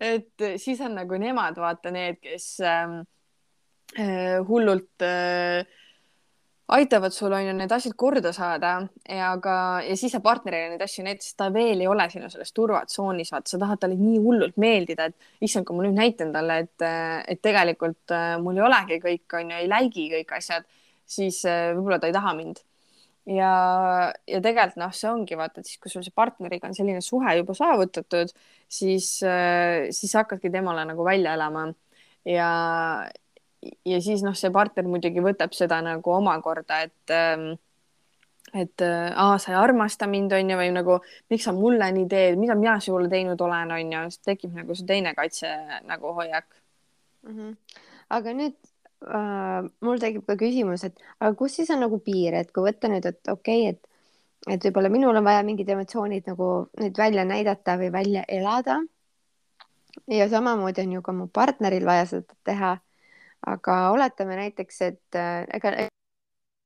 [0.00, 3.00] et siis on nagu nemad, vaata need, kes ähm,
[3.98, 5.66] äh, hullult äh,
[6.68, 8.72] aitavad sul on ju need asjad korda saada
[9.08, 12.30] ja ka, ja siis sa partnerile neid asju näitad, sest ta veel ei ole sinu
[12.32, 16.32] selles turvatsoonis, vaata, sa tahad talle nii hullult meeldida, et issand, kui ma nüüd näitan
[16.34, 16.86] talle, et,
[17.30, 20.66] et tegelikult äh, mul ei olegi kõik, on ju, ei läigi kõik asjad,
[21.06, 22.62] siis äh, võib-olla ta ei taha mind.
[23.30, 23.52] ja,
[24.26, 27.38] ja tegelikult noh, see ongi vaata, et siis, kui sul see partneriga on selline suhe
[27.38, 28.34] juba saavutatud,
[28.66, 31.68] siis, äh, siis hakkadki temale nagu välja elama
[32.26, 32.50] ja,
[33.62, 37.54] ja siis noh, see partner muidugi võtab seda nagu omakorda, et ähm,
[38.54, 41.00] et äh, aa, sa ei armasta mind, on ju, või nagu
[41.32, 44.76] miks sa mulle nii teed, mida mina sulle teinud olen, on ju, siis tekib nagu
[44.76, 45.50] see teine kaitse
[45.88, 46.46] nagu hoiak
[47.26, 47.34] mm.
[47.34, 47.82] -hmm.
[48.16, 48.56] aga nüüd
[49.08, 52.92] äh, mul tekib ka küsimus, et aga kus siis on nagu piir, et kui võtta
[52.92, 53.92] nüüd, et okei okay,, et
[54.46, 58.78] et võib-olla minul on vaja mingid emotsioonid nagu nüüd välja näidata või välja elada.
[60.06, 62.76] ja samamoodi on ju ka mu partneril vaja seda teha
[63.46, 65.72] aga oletame näiteks, et äh, ega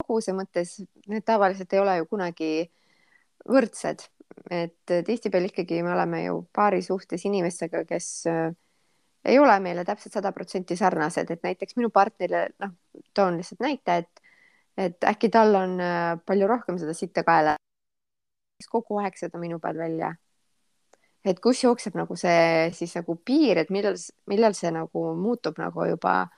[0.05, 0.79] koguse mõttes
[1.11, 2.51] need tavaliselt ei ole ju kunagi
[3.49, 4.07] võrdsed,
[4.51, 8.49] et äh, tihtipeale ikkagi me oleme ju paari suhtes inimestega, kes äh,
[9.25, 12.75] ei ole meile täpselt sada protsenti sarnased, et näiteks minu partnerile, noh,
[13.15, 14.23] toon lihtsalt näite, et,
[14.89, 15.77] et äkki tal on
[16.27, 17.59] palju rohkem seda sitta kaela,
[18.71, 20.15] kogu aeg seda minu peal välja.
[21.25, 23.97] et kus jookseb nagu see siis nagu piir, et millal,
[24.33, 26.31] millal see nagu muutub nagu juba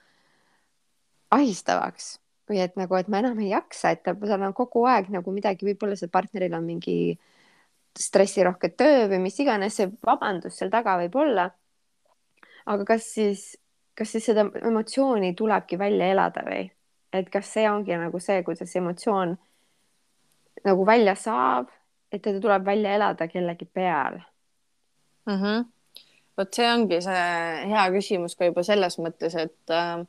[1.33, 2.17] ahistavaks
[2.51, 5.67] või et nagu, et ma enam ei jaksa, et tal on kogu aeg nagu midagi,
[5.67, 6.97] võib-olla seal partneril on mingi
[7.99, 11.51] stressirohke töö või mis iganes see vabandus seal taga võib olla.
[12.67, 13.57] aga kas siis,
[13.95, 16.71] kas siis seda emotsiooni tulebki välja elada või?
[17.13, 19.37] et kas see ongi nagu see, kuidas emotsioon
[20.65, 21.69] nagu välja saab,
[22.13, 24.21] et teda tuleb välja elada kellegi peal
[25.27, 25.37] mm?
[25.37, 25.65] -hmm.
[26.37, 30.07] vot see ongi see hea küsimus ka juba selles mõttes, et äh,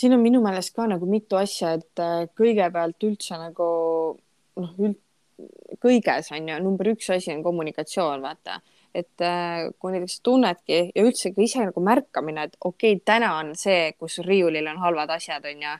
[0.00, 3.68] siin on minu meelest ka nagu mitu asja, et äh, kõigepealt üldse nagu
[4.60, 4.98] noh, üld,
[5.80, 8.58] kõiges on ju number üks asi on kommunikatsioon, vaata,
[8.96, 13.34] et äh, kui näiteks tunnedki ja üldse ka ise nagu märkamine, et okei okay,, täna
[13.38, 15.76] on see, kus riiulil on halvad asjad, onju.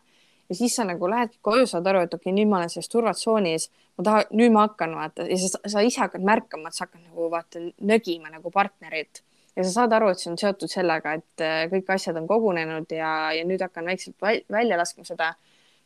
[0.50, 2.92] ja siis sa nagu lähed koju, saad aru, et okei okay,, nüüd ma olen selles
[2.92, 6.86] turvatsoonis, ma tahan, nüüd ma hakkan vaata ja sa, sa ise hakkad märkama, et sa
[6.86, 9.24] hakkad nagu vaata nögima nagu partnerit
[9.56, 12.92] ja sa saad aru, et see on seotud sellega, et äh, kõik asjad on kogunenud
[12.94, 14.16] ja, ja nüüd hakkan vaikselt
[14.50, 15.34] välja laskma seda.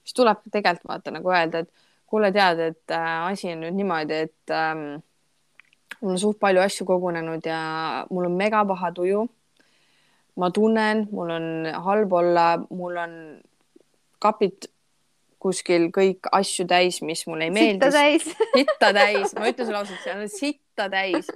[0.05, 1.71] siis tuleb tegelikult vaata nagu öelda, et
[2.07, 4.85] kuule, tead, et äh, asi on nüüd niimoodi, et ähm,
[6.01, 7.63] mul on suht palju asju kogunenud ja
[8.11, 9.25] mul on mega paha tuju.
[10.37, 11.45] ma tunnen, mul on
[11.87, 13.13] halb olla, mul on
[14.19, 14.67] kapid
[15.39, 17.85] kuskil kõik asju täis, mis mulle ei meeldi.
[17.85, 21.31] sitta täis sitta täis, ma ütlen sulle ausalt, see on sitta täis.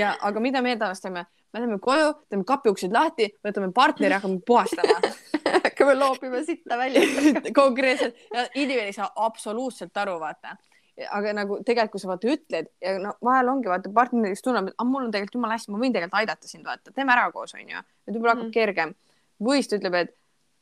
[0.00, 1.26] ja, aga mida me edasi teeme?
[1.52, 5.00] Me lähme koju, teeme kapiuksed lahti, võtame partneri, hakkame puhastama
[5.66, 7.02] hakkame loopima sitta välja
[7.60, 8.16] konkreetselt
[8.54, 10.56] inimene ei saa absoluutselt aru, vaata
[10.96, 14.70] aga nagu tegelikult, kui sa vaata ütled ja no vahel ongi vaata partner, kes tunneb,
[14.70, 17.26] et ah, mul on tegelikult jumala hästi, ma võin tegelikult aidata sind, vaata, teeme ära
[17.34, 17.82] koos, onju.
[18.06, 18.54] et võib-olla hakkab mm -hmm.
[18.54, 18.94] kergem.
[19.42, 20.14] või siis ta ütleb, et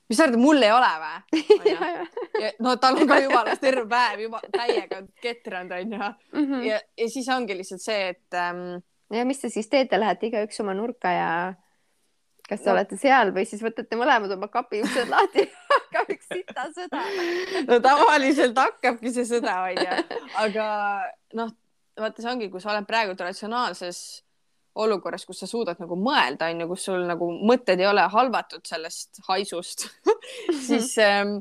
[0.09, 1.43] mis sa arvad, mul ei ole või?
[2.64, 6.11] no tal on ka jumala terve päev juba täiega ketranud, onju.
[6.32, 6.66] Mhm.
[6.66, 8.82] ja, ja siis ongi lihtsalt see, et ähm,.
[9.13, 11.31] Ja mis te siis teete, lähete igaüks oma nurka ja
[12.49, 12.75] kas te no.
[12.77, 17.03] olete seal või siis võtate mõlemad oma kapi uksed lahti ja hakkab üks sita sõda.
[17.69, 20.67] no tavaliselt hakkabki see sõda, onju, aga
[21.41, 21.55] noh,
[22.01, 24.03] vaata, see ongi, kui sa oled praegu ratsionaalses
[24.85, 29.23] olukorras, kus sa suudad nagu mõelda, onju, kus sul nagu mõtted ei ole halvatud sellest
[29.29, 29.87] haisust
[30.69, 31.39] siis ähm,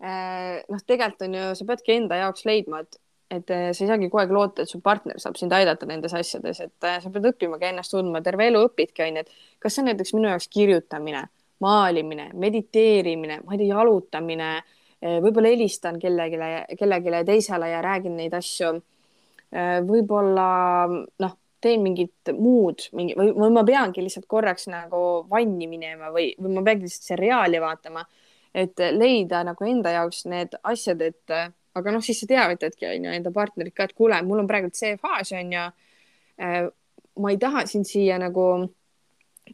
[0.00, 3.00] äh, noh, tegelikult on ju, sa peadki enda jaoks leidma, et
[3.30, 6.14] et äh, sa ei saagi kogu aeg loota, et su partner saab sind aidata nendes
[6.14, 9.74] asjades, et äh, sa pead õppima ka ennast tundma, terve elu õpidki, onju, et kas
[9.74, 11.24] see on näiteks minu jaoks kirjutamine,
[11.64, 16.38] maalimine, mediteerimine, ma ei tea, jalutamine, äh, võib-olla helistan kellelegi,
[16.78, 18.76] kellelegi teisele ja räägin neid asju.
[19.86, 20.44] võib-olla
[21.22, 24.98] noh, teen mingit muud, mingi või, või ma peangi lihtsalt korraks nagu
[25.30, 28.02] vanni minema või, või ma peangi lihtsalt seriaali vaatama,
[28.50, 31.36] et leida nagu enda jaoks need asjad, et
[31.76, 34.96] aga noh, siis sa teavitadki onju enda partnerit ka, et kuule, mul on praegu see
[35.00, 35.68] faas onju.
[36.40, 36.66] Äh,
[37.20, 38.46] ma ei taha sind siia nagu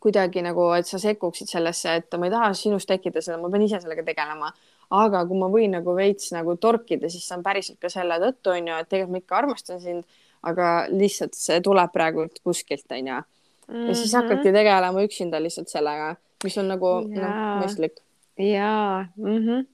[0.01, 3.66] kuidagi nagu, et sa sekkuksid sellesse, et ma ei taha sinust tekkida seda, ma pean
[3.66, 4.53] ise sellega tegelema.
[4.93, 8.51] aga kui ma võin nagu veits nagu torkida, siis see on päriselt ka selle tõttu
[8.53, 13.07] onju, et tegelikult ma ikka armastan sind, aga lihtsalt see tuleb praegu kuskilt mm.
[13.07, 13.87] -hmm.
[13.89, 14.43] ja siis mhm.
[14.43, 18.03] tegelema üksinda lihtsalt sellega, mis on nagu noh, mõistlik.
[18.37, 19.66] jaa mm, -hmm.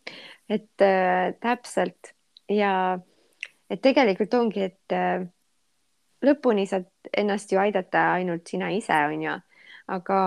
[0.49, 2.15] et äh, täpselt
[2.49, 2.73] ja
[3.71, 5.27] et tegelikult ongi, et äh,
[6.25, 9.37] lõpuni saad ennast ju aidata ainult sina ise, onju,
[9.95, 10.21] aga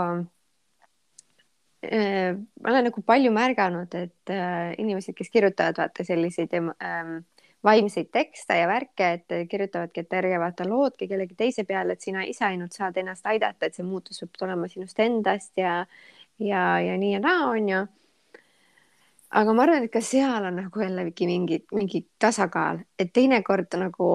[1.86, 7.20] äh, ma olen nagu palju märganud, et äh, inimesed, kes kirjutavad vaata selliseid ähm,
[7.64, 12.24] vaimseid tekste ja värke, et kirjutavadki, et ärge vaata lootke kellegi teise peale, et sina
[12.26, 15.82] ise ainult saad ennast aidata, et see muutus peab tulema sinust endast ja
[16.42, 17.84] ja, ja nii ja naa, onju
[19.32, 24.12] aga ma arvan, et ka seal on nagu jällegi mingi, mingi tasakaal, et teinekord nagu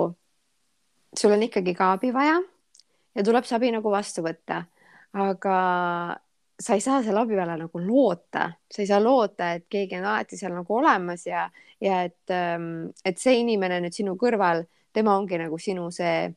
[1.17, 2.37] sul on ikkagi ka abi vaja
[3.17, 4.61] ja tuleb see abi nagu vastu võtta,
[5.17, 5.59] aga
[6.61, 10.09] sa ei saa selle abi peale nagu loota, sa ei saa loota, et keegi on
[10.09, 11.47] alati seal nagu olemas ja,
[11.81, 16.29] ja et, ähm, et see inimene nüüd sinu kõrval, tema ongi nagu sinu see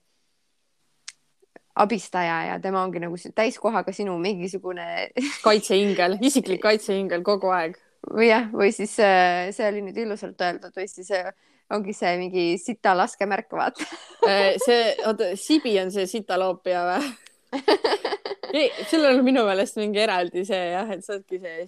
[1.79, 5.11] abistaja ja tema ongi nagu täiskohaga sinu mingisugune
[5.43, 7.77] kaitseingel, isiklik kaitseingel kogu aeg
[8.07, 11.31] või jah, või siis äh, see oli nüüd ilusalt öeldud või siis äh,
[11.73, 13.85] ongi see mingi sita laskemärk, vaata
[14.27, 17.09] äh, see, oota, sibi on see sitaloopia või?
[18.89, 21.65] sellel on minu meelest mingi eraldi see jah, et sa oledki see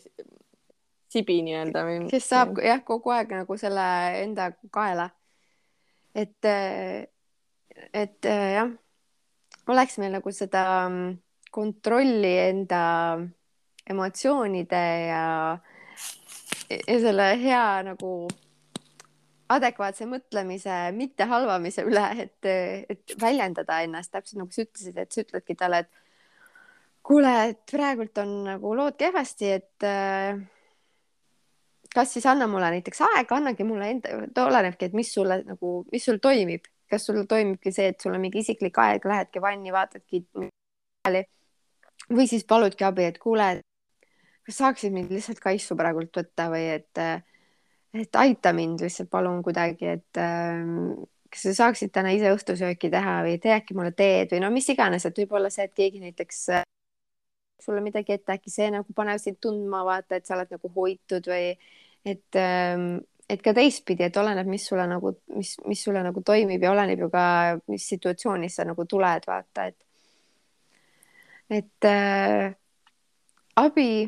[1.11, 1.97] sibi nii-öelda või?
[2.11, 3.87] kes saab jah, kogu aeg nagu selle
[4.21, 5.09] enda kaela.
[6.15, 6.47] et,
[7.93, 8.71] et jah,
[9.71, 11.11] oleks meil nagu seda mm,
[11.51, 12.81] kontrolli enda
[13.91, 15.25] emotsioonide ja
[16.69, 18.11] ja selle hea nagu
[19.51, 22.47] adekvaatse mõtlemise, mitte halvamise üle, et,
[22.93, 24.13] et väljendada ennast.
[24.13, 25.91] Täpselt nagu sa ütlesid, et sa ütledki talle, et
[27.03, 30.39] kuule, et praegult on nagu lood kehvasti, et äh,
[31.95, 36.05] kas siis anna mulle näiteks aega, annagi mulle enda, olenebki, et mis sulle nagu, mis
[36.07, 40.23] sul toimib, kas sul toimibki see, et sul on mingi isiklik aeg, lähedki vanni, vaatadki
[42.11, 43.49] või siis paludki abi, et kuule,
[44.45, 47.01] kas saaksid mind lihtsalt kaisu praegult võtta või et,
[47.93, 53.21] et aita mind lihtsalt palun kuidagi, et ähm, kas sa saaksid täna ise õhtusööki teha
[53.25, 56.41] või tee äkki mulle teed või no mis iganes, et võib-olla see, et keegi näiteks
[56.57, 56.65] äh,
[57.61, 61.29] sulle midagi ette, äkki see nagu paneb sind tundma, vaata, et sa oled nagu hoitud
[61.31, 61.53] või
[62.05, 62.89] et, ähm,
[63.29, 67.05] et ka teistpidi, et oleneb, mis sulle nagu, mis, mis sulle nagu toimib ja oleneb
[67.05, 67.25] ju ka,
[67.71, 69.87] mis situatsioonis sa nagu tuled, vaata, et
[71.51, 72.53] et äh,
[73.59, 74.07] abi,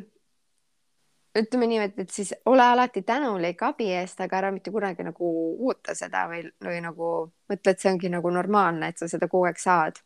[1.40, 5.30] ütleme niimoodi, et siis ole alati tänulik abi eest, aga ära mitte kunagi nagu
[5.68, 7.14] oota seda või, või nagu
[7.50, 9.98] mõtle, et see ongi nagu normaalne, et sa seda kogu aeg saad.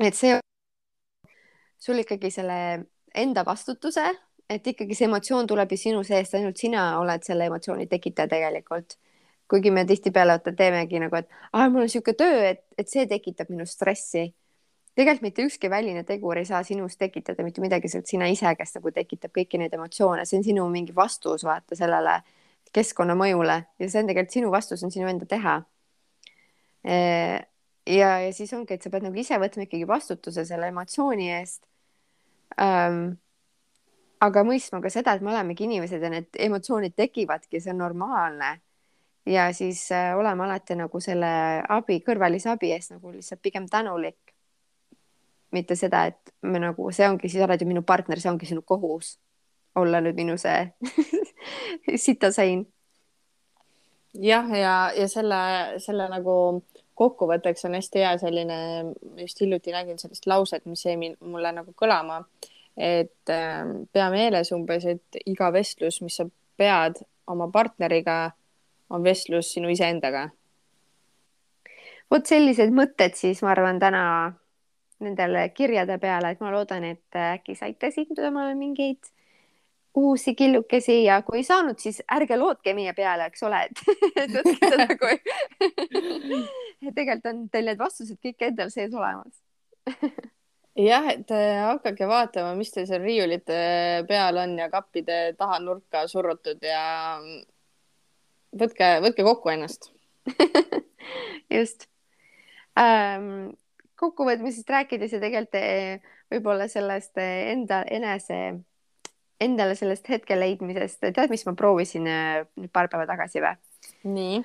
[0.00, 0.38] et see
[1.78, 2.56] sul ikkagi selle
[3.14, 4.06] enda vastutuse,
[4.48, 8.96] et ikkagi see emotsioon tuleb ju sinu seest, ainult sina oled selle emotsiooni tekitaja tegelikult.
[9.50, 13.06] kuigi me tihtipeale vaata teemegi nagu, et ah, mul on niisugune töö, et, et see
[13.10, 14.28] tekitab minus stressi
[14.94, 18.50] tegelikult mitte ükski väline tegur ei saa sinus tekitada mitte midagi, see oled sina ise,
[18.58, 22.20] kes nagu tekitab kõiki neid emotsioone, see on sinu mingi vastus vaata sellele
[22.74, 25.56] keskkonnamõjule ja see on tegelikult sinu vastus on sinu enda teha.
[26.84, 31.66] ja, ja siis ongi, et sa pead nagu ise võtma ikkagi vastutuse selle emotsiooni eest
[32.60, 33.18] ähm,.
[34.20, 38.50] aga mõistma ka seda, et me olemegi inimesed ja need emotsioonid tekivadki, see on normaalne
[39.26, 41.30] ja siis äh, olema alati nagu selle
[41.68, 44.29] abi, kõrvalise abi eest nagu lihtsalt pigem tänulik
[45.52, 48.62] mitte seda, et me nagu, see ongi, siis oled ju minu partner, see ongi sinu
[48.66, 49.16] kohus
[49.78, 50.66] olla nüüd minu see
[52.04, 52.66] sitasein.
[54.14, 55.40] jah, ja, ja selle,
[55.78, 56.34] selle nagu
[57.00, 58.56] kokkuvõtteks on hästi hea selline,
[59.22, 62.20] just hiljuti nägin sellist lauset, mis jäi mulle nagu kõlama,
[62.76, 66.26] et äh, pea meeles umbes, et iga vestlus, mis sa
[66.60, 68.18] pead oma partneriga,
[68.90, 70.28] on vestlus sinu iseendaga.
[72.10, 74.04] vot sellised mõtted siis, ma arvan, täna
[75.00, 77.90] nendele kirjade peale, et ma loodan, et äkki saite
[78.26, 79.10] omale mingeid
[79.94, 83.82] uusi killukesi ja kui ei saanud, siis ärge lootke meie peale, eks ole, et,
[84.36, 85.16] võtke seda kui
[86.96, 89.40] tegelikult on teil need vastused kõik endal sees olemas.
[90.78, 93.56] Jah, et äh, hakake vaatama, mis teil seal riiulite
[94.08, 96.84] peal on ja kappide taha nurka surrutud ja
[98.56, 99.90] võtke, võtke kokku ennast.
[101.50, 101.88] Just.
[102.78, 103.50] Ähm,
[104.00, 108.40] kokkuvõtmisest rääkides ja tegelikult eh, võib-olla sellest eh, enda enese,
[109.40, 113.54] endale sellest hetke leidmisest, tead, mis ma proovisin eh, nüüd paar päeva tagasi või?
[114.16, 114.40] nii?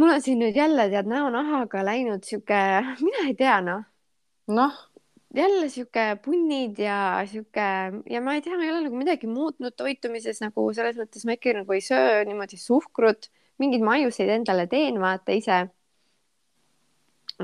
[0.00, 2.60] mul on siin nüüd jälle tead näonahaga läinud sihuke,
[3.06, 3.86] mina ei tea noh.
[4.50, 4.82] noh?
[5.36, 6.98] jälle sihuke punnid ja
[7.28, 7.66] sihuke
[8.10, 11.36] ja ma ei tea, ma ei ole nagu midagi muutnud toitumises nagu selles mõttes ma
[11.36, 13.30] ikka nagu ei söö niimoodi suhkrut,
[13.62, 15.60] mingeid maiuseid endale teen, vaata ise.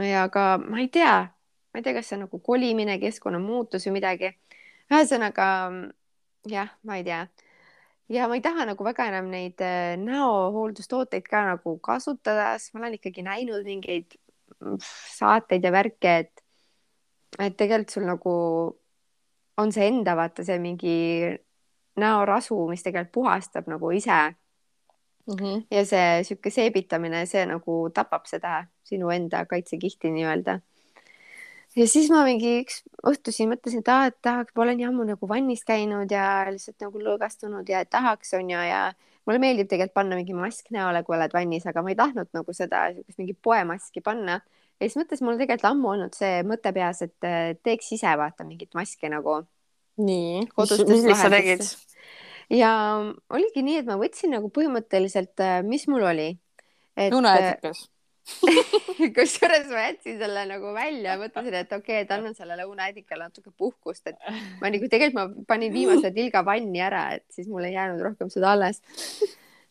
[0.01, 1.17] ja aga ma ei tea
[1.73, 4.33] ma ei tea, kas see on nagu kolimine, keskkonnamuutus või midagi.
[4.93, 5.47] ühesõnaga
[6.49, 7.27] jah, ma ei tea.
[8.13, 12.85] ja ma ei taha nagu väga enam neid äh, näohooldustooteid ka nagu kasutada, sest ma
[12.85, 14.19] olen ikkagi näinud mingeid
[15.17, 16.45] saateid ja värke, et,
[17.39, 18.35] et tegelikult sul nagu
[19.63, 20.99] on see enda vaata see mingi
[22.01, 24.35] näorasu, mis tegelikult puhastab nagu ise
[25.27, 25.35] mm.
[25.35, 25.65] -hmm.
[25.71, 30.61] ja see sihuke seebitamine, see nagu tapab seda sinu enda kaitsekihti nii-öelda
[31.77, 35.07] ja siis ma mingi üks õhtusi mõtlesin, et aa, et tahaks, ma olen nii ammu
[35.09, 38.83] nagu vannis käinud ja lihtsalt nagu lõõgastunud ja et tahaks, onju, ja
[39.27, 42.57] mulle meeldib tegelikult panna mingi mask näole, kui oled vannis, aga ma ei tahtnud nagu
[42.57, 44.41] seda siukest mingit poemaski panna.
[44.81, 47.31] ja siis mõtlesin, mul tegelikult ammu olnud see mõte peas, et
[47.65, 49.41] teeks ise vaata mingit maski nagu.
[50.03, 50.45] nii,
[50.91, 51.65] mis, sa tegid?
[52.53, 52.75] ja
[53.33, 56.31] oligi nii, et ma võtsin nagu põhimõtteliselt, mis mul oli.
[56.99, 57.87] lõunaetikas
[59.17, 63.51] kusjuures ma jätsin selle nagu välja, mõtlesin, et okei okay,, et annan sellele õunaedikale natuke
[63.51, 64.19] puhkust, et
[64.63, 68.31] ma nagu tegelikult ma panin viimase tilga vanni ära, et siis mul ei jäänud rohkem
[68.33, 68.79] seda alles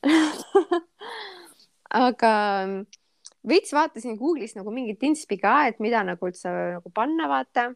[2.07, 2.33] aga
[3.47, 7.71] veits vaatasin Google'is nagu mingit inspi ka, et mida nagu üldse nagu panna, vaata.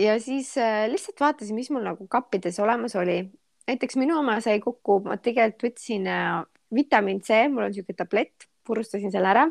[0.00, 3.24] ja siis äh, lihtsalt vaatasin, mis mul nagu kappides olemas oli.
[3.68, 6.40] näiteks minu oma sai kokku, ma tegelikult võtsin äh,
[6.74, 9.46] vitamiin C, mul on niisugune tablett purustasin selle ära.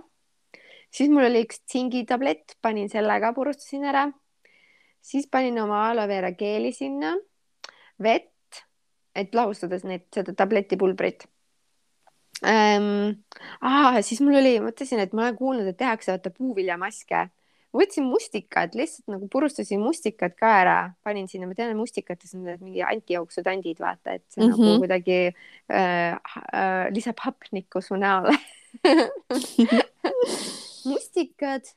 [0.92, 4.08] siis mul oli üks tsingitablett, panin selle ka, purustasin ära.
[5.02, 7.16] siis panin oma aloe vera geeli sinna,
[8.00, 8.64] vett,
[9.16, 11.28] et lahustades neid, seda tabletipulbrit
[12.46, 13.22] ähm,.
[14.02, 17.28] Siis mul oli, mõtlesin, et ma olen kuulnud, et tehakse vaata puuviljamaske
[17.76, 22.84] võtsin mustikad, lihtsalt nagu purustasin mustikad ka ära, panin sinna, ma tean, mustikates on mingi
[22.84, 24.58] antijooksutandid, vaata, et see mm -hmm.
[24.58, 24.80] nagu mhm.
[24.84, 25.20] kuidagi
[25.72, 28.36] äh, äh, lisab hapnikku su näole
[30.92, 31.68] mustikad,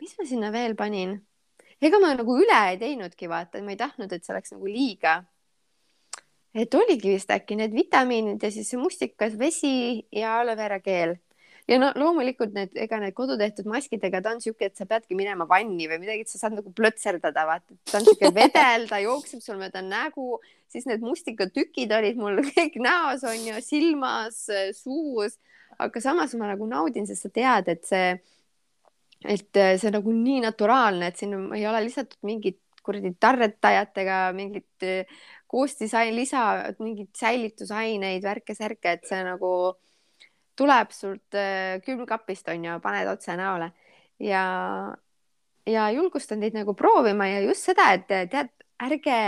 [0.00, 1.18] mis ma sinna veel panin?
[1.80, 5.22] ega ma nagu üle ei teinudki, vaata, ma ei tahtnud, et see oleks nagu liiga.
[6.56, 11.18] et oligi vist äkki need vitamiinid ja siis see mustikas, vesi ja aloe vera keel.
[11.68, 15.44] Ja no loomulikult need, ega need kodutehtud maskidega, ta on siuke, et sa peadki minema
[15.50, 19.42] vanni või midagi, et sa saad nagu plötserdada, vaata, ta on siuke vedel, ta jookseb
[19.44, 20.38] sul mööda nägu,
[20.72, 24.46] siis need mustikatükid olid mul kõik näos on ju, silmas,
[24.78, 25.36] suus
[25.78, 28.12] aga samas ma nagu naudin, sest sa tead, et see,
[29.26, 35.16] et see nagu nii naturaalne, et siin ei ole lisatud mingit kuradi tarretajatega mingit äh,
[35.50, 36.44] koostisain-, lisa,
[36.78, 39.50] mingeid säilitusaineid, värke-särke, et see nagu
[40.56, 43.72] tuleb sult äh, külmkapist onju, paned otse näole.
[44.22, 44.44] Ja,
[45.68, 48.54] ja julgustan teid nagu proovima ja just seda, et tead,
[48.86, 49.18] ärge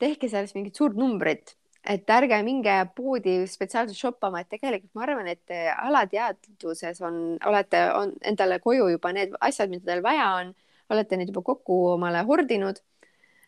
[0.00, 1.54] tehke sellest mingit suurt numbrit
[1.86, 8.12] et ärge minge poodi spetsiaalselt shoppama, et tegelikult ma arvan, et alateadvuses on, olete, on
[8.26, 10.52] endale koju juba need asjad, mida teil vaja on,
[10.92, 12.82] olete need juba kokku omale hordinud.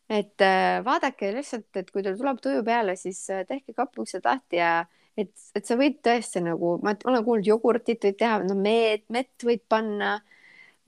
[0.08, 4.56] et äh, vaadake lihtsalt, et kui teil tuleb tuju peale, siis äh, tehke kapuksed lahti
[4.56, 4.86] ja
[5.20, 9.44] et, et sa võid tõesti nagu, ma olen kuulnud, jogurtit võid teha, no meed, mett
[9.44, 10.14] võid panna,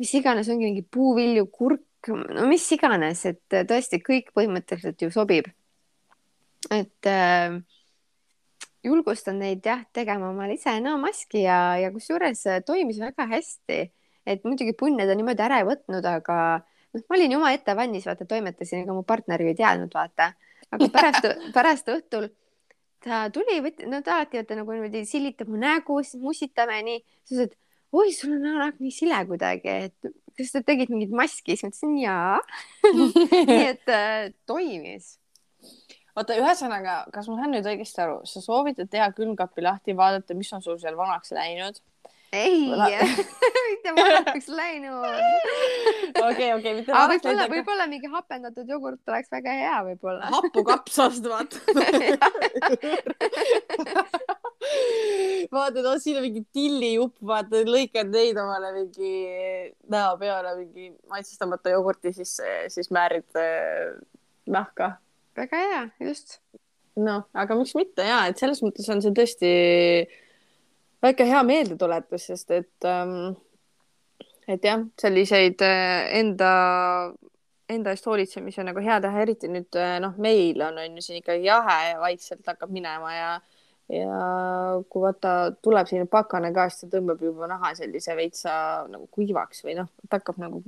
[0.00, 5.52] mis iganes, ongi mingi puuvilju, kurk, no mis iganes, et tõesti kõik põhimõtteliselt ju sobib
[6.68, 7.56] et äh,
[8.84, 13.80] julgustan neid jah, tegema omale ise näomaski ja, ja kusjuures äh, toimis väga hästi.
[14.26, 18.04] et muidugi punne ta niimoodi ära ei võtnud, aga noh, ma olin ju omaette vannis,
[18.06, 20.32] vaata, toimetasin, ega mu partner ju ei teadnud, vaata.
[20.70, 22.28] aga pärast, pärast õhtul
[23.00, 23.58] ta tuli,
[23.88, 27.96] no ta alati vaata nagu niimoodi silitab mu nägu, siis musitame nii, siis ütles, et
[27.96, 31.72] oi, sul on näonak nii sile kuidagi, et kas sa tegid mingit maski, siis ma
[31.72, 32.36] ütlesin jaa
[33.48, 35.16] nii et äh, toimis
[36.16, 40.52] oota, ühesõnaga, kas ma saan nüüd õigesti aru, sa soovitad teha külmkapi lahti, vaadata, mis
[40.56, 41.80] on sul seal vanaks läinud?
[42.32, 42.70] ei
[43.70, 45.04] mitte vanaks läinud.
[46.30, 47.50] okei, okei, mitte vanaks läinud.
[47.50, 50.30] võib-olla mingi hapendatud jogurt oleks väga hea, võib-olla.
[50.36, 51.56] hapukapsast, vaata
[55.56, 59.12] vaatad, on siin on mingi tillijupp, vaata, lõikad neid omale mingi
[59.90, 63.98] näo peale mingi maitsestamata jogurti sisse, siis määrid äh,
[64.46, 64.94] nahka
[65.40, 66.38] väga hea, just.
[67.00, 69.52] noh, aga miks mitte ja, et selles mõttes on see tõesti
[71.04, 73.32] väike hea meeldetuletus, sest et ähm,
[74.50, 76.50] et jah, selliseid äh, enda,
[77.70, 81.06] enda eest hoolitsemisi on nagu hea teha, eriti nüüd äh, noh, meil on, on ju
[81.06, 83.32] siin ikka jahe ja vaikselt hakkab minema ja
[83.90, 84.18] ja
[84.86, 88.52] kui vaata, tuleb selline pakane ka, siis ta tõmbab juba naha sellise veitsa
[88.90, 90.62] nagu kuivaks või noh, ta hakkab nagu,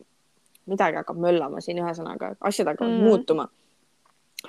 [0.70, 3.07] midagi hakkab möllama siin, ühesõnaga asjad hakkavad mm.
[3.07, 3.47] muutuma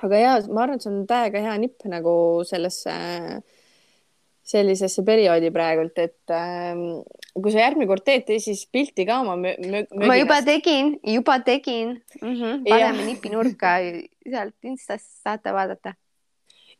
[0.02, 2.14] aga ja ma arvan, et see on täiega hea nipp nagu
[2.48, 2.94] sellesse,
[4.44, 6.82] sellisesse perioodi praegult, et ähm,
[7.32, 9.94] kui sa järgmine kord teed, tee siis pilti ka oma mööginast.
[10.00, 12.34] ma juba tegin, juba tegin mm.
[12.34, 12.64] -hmm.
[12.68, 13.78] paneme nipi nurka,
[14.32, 15.94] sealt Instast saate vaadata.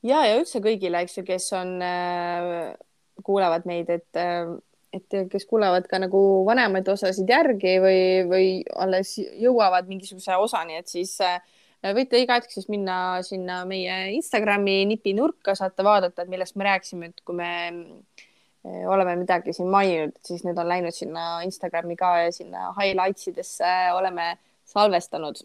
[0.02, 2.74] ja, ja üldse kõigile, eks ju, kes on äh,,
[3.22, 4.54] kuulavad meid, et äh,
[4.94, 8.48] et kes kuulevad ka nagu vanemaid osasid järgi või, või
[8.78, 11.40] alles jõuavad mingisuguse osani, et siis äh,
[11.92, 17.10] võite iga hetk siis minna sinna meie Instagrami nipinurka, saate vaadata, et millest me rääkisime,
[17.10, 22.14] et kui me eh, oleme midagi siin maininud, siis need on läinud sinna Instagrami ka
[22.22, 24.34] ja sinna highlights idesse oleme
[24.70, 25.42] salvestanud.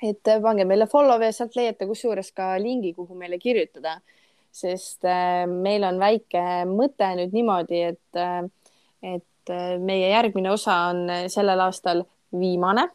[0.00, 3.98] et pange meile follow ja sealt leiate kusjuures ka lingi, kuhu meile kirjutada,
[4.52, 11.06] sest eh, meil on väike mõte nüüd niimoodi, et, eh, et meie järgmine osa on
[11.32, 12.04] sellel aastal
[12.36, 12.90] viimane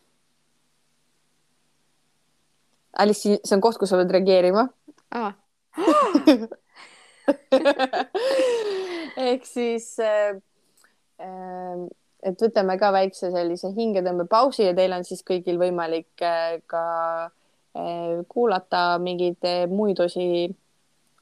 [2.99, 4.67] Alice, see on koht, kus sa pead reageerima.
[5.15, 5.33] Ah.
[9.25, 10.37] ehk siis äh,
[11.19, 11.85] äh,
[12.25, 16.83] et võtame ka väikse sellise hingetõmbepausi ja teil on siis kõigil võimalik äh, ka
[17.25, 20.47] äh, kuulata mingeid äh, muid osi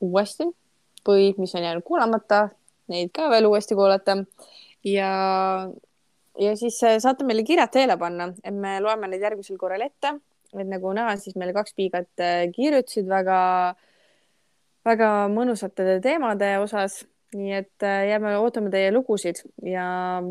[0.03, 0.47] uuesti
[1.07, 2.45] või mis on jäänud kuulamata,
[2.91, 4.21] neid ka veel uuesti kuulata.
[4.87, 5.09] Ja
[6.39, 10.15] ja siis saate meile kirjad teele panna, et me loeme neid järgmisel korral ette
[10.59, 13.39] et nagu näha, siis meil kaks piigat äh, kirjutasid väga,
[14.85, 17.03] väga mõnusate teemade osas.
[17.33, 20.21] nii et äh, jääme, ootame teie lugusid ja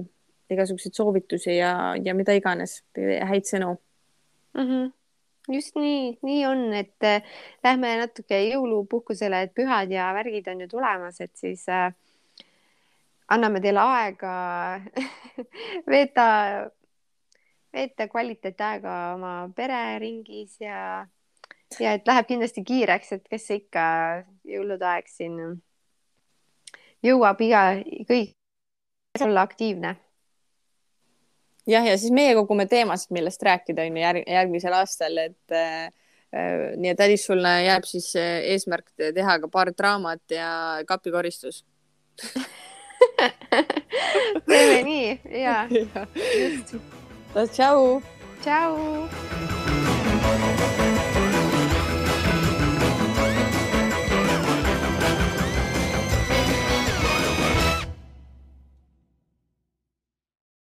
[0.52, 3.72] igasuguseid soovitusi ja, ja mida iganes, häid sõnu
[4.54, 4.66] mm.
[4.66, 4.90] -hmm
[5.50, 7.22] just nii, nii on, et äh,
[7.64, 11.90] lähme natuke jõulupuhkusele, et pühad ja värgid on ju tulemas, et siis äh,
[13.32, 14.34] anname teile aega
[15.90, 16.26] veeta
[17.72, 21.06] veeta kvaliteetaega oma pereringis ja,
[21.80, 23.84] ja et läheb kindlasti kiireks, et kes ikka
[24.48, 25.38] jõulude aeg siin
[27.02, 27.64] jõuab iga,
[28.08, 29.96] kõik olla aktiivne.
[31.66, 35.88] jah, ja siis meie kogume teemasid, millest rääkida on ju järg, järgmisel aastal, et äh,
[36.76, 40.48] nii et Alice, sulle jääb siis äh, eesmärk teha ka paar draamat ja
[40.88, 41.64] kapikoristus
[44.48, 46.06] teeme nii ja, ja.
[46.14, 47.01] just
[47.34, 48.02] Tchau.
[48.42, 49.08] Tchau.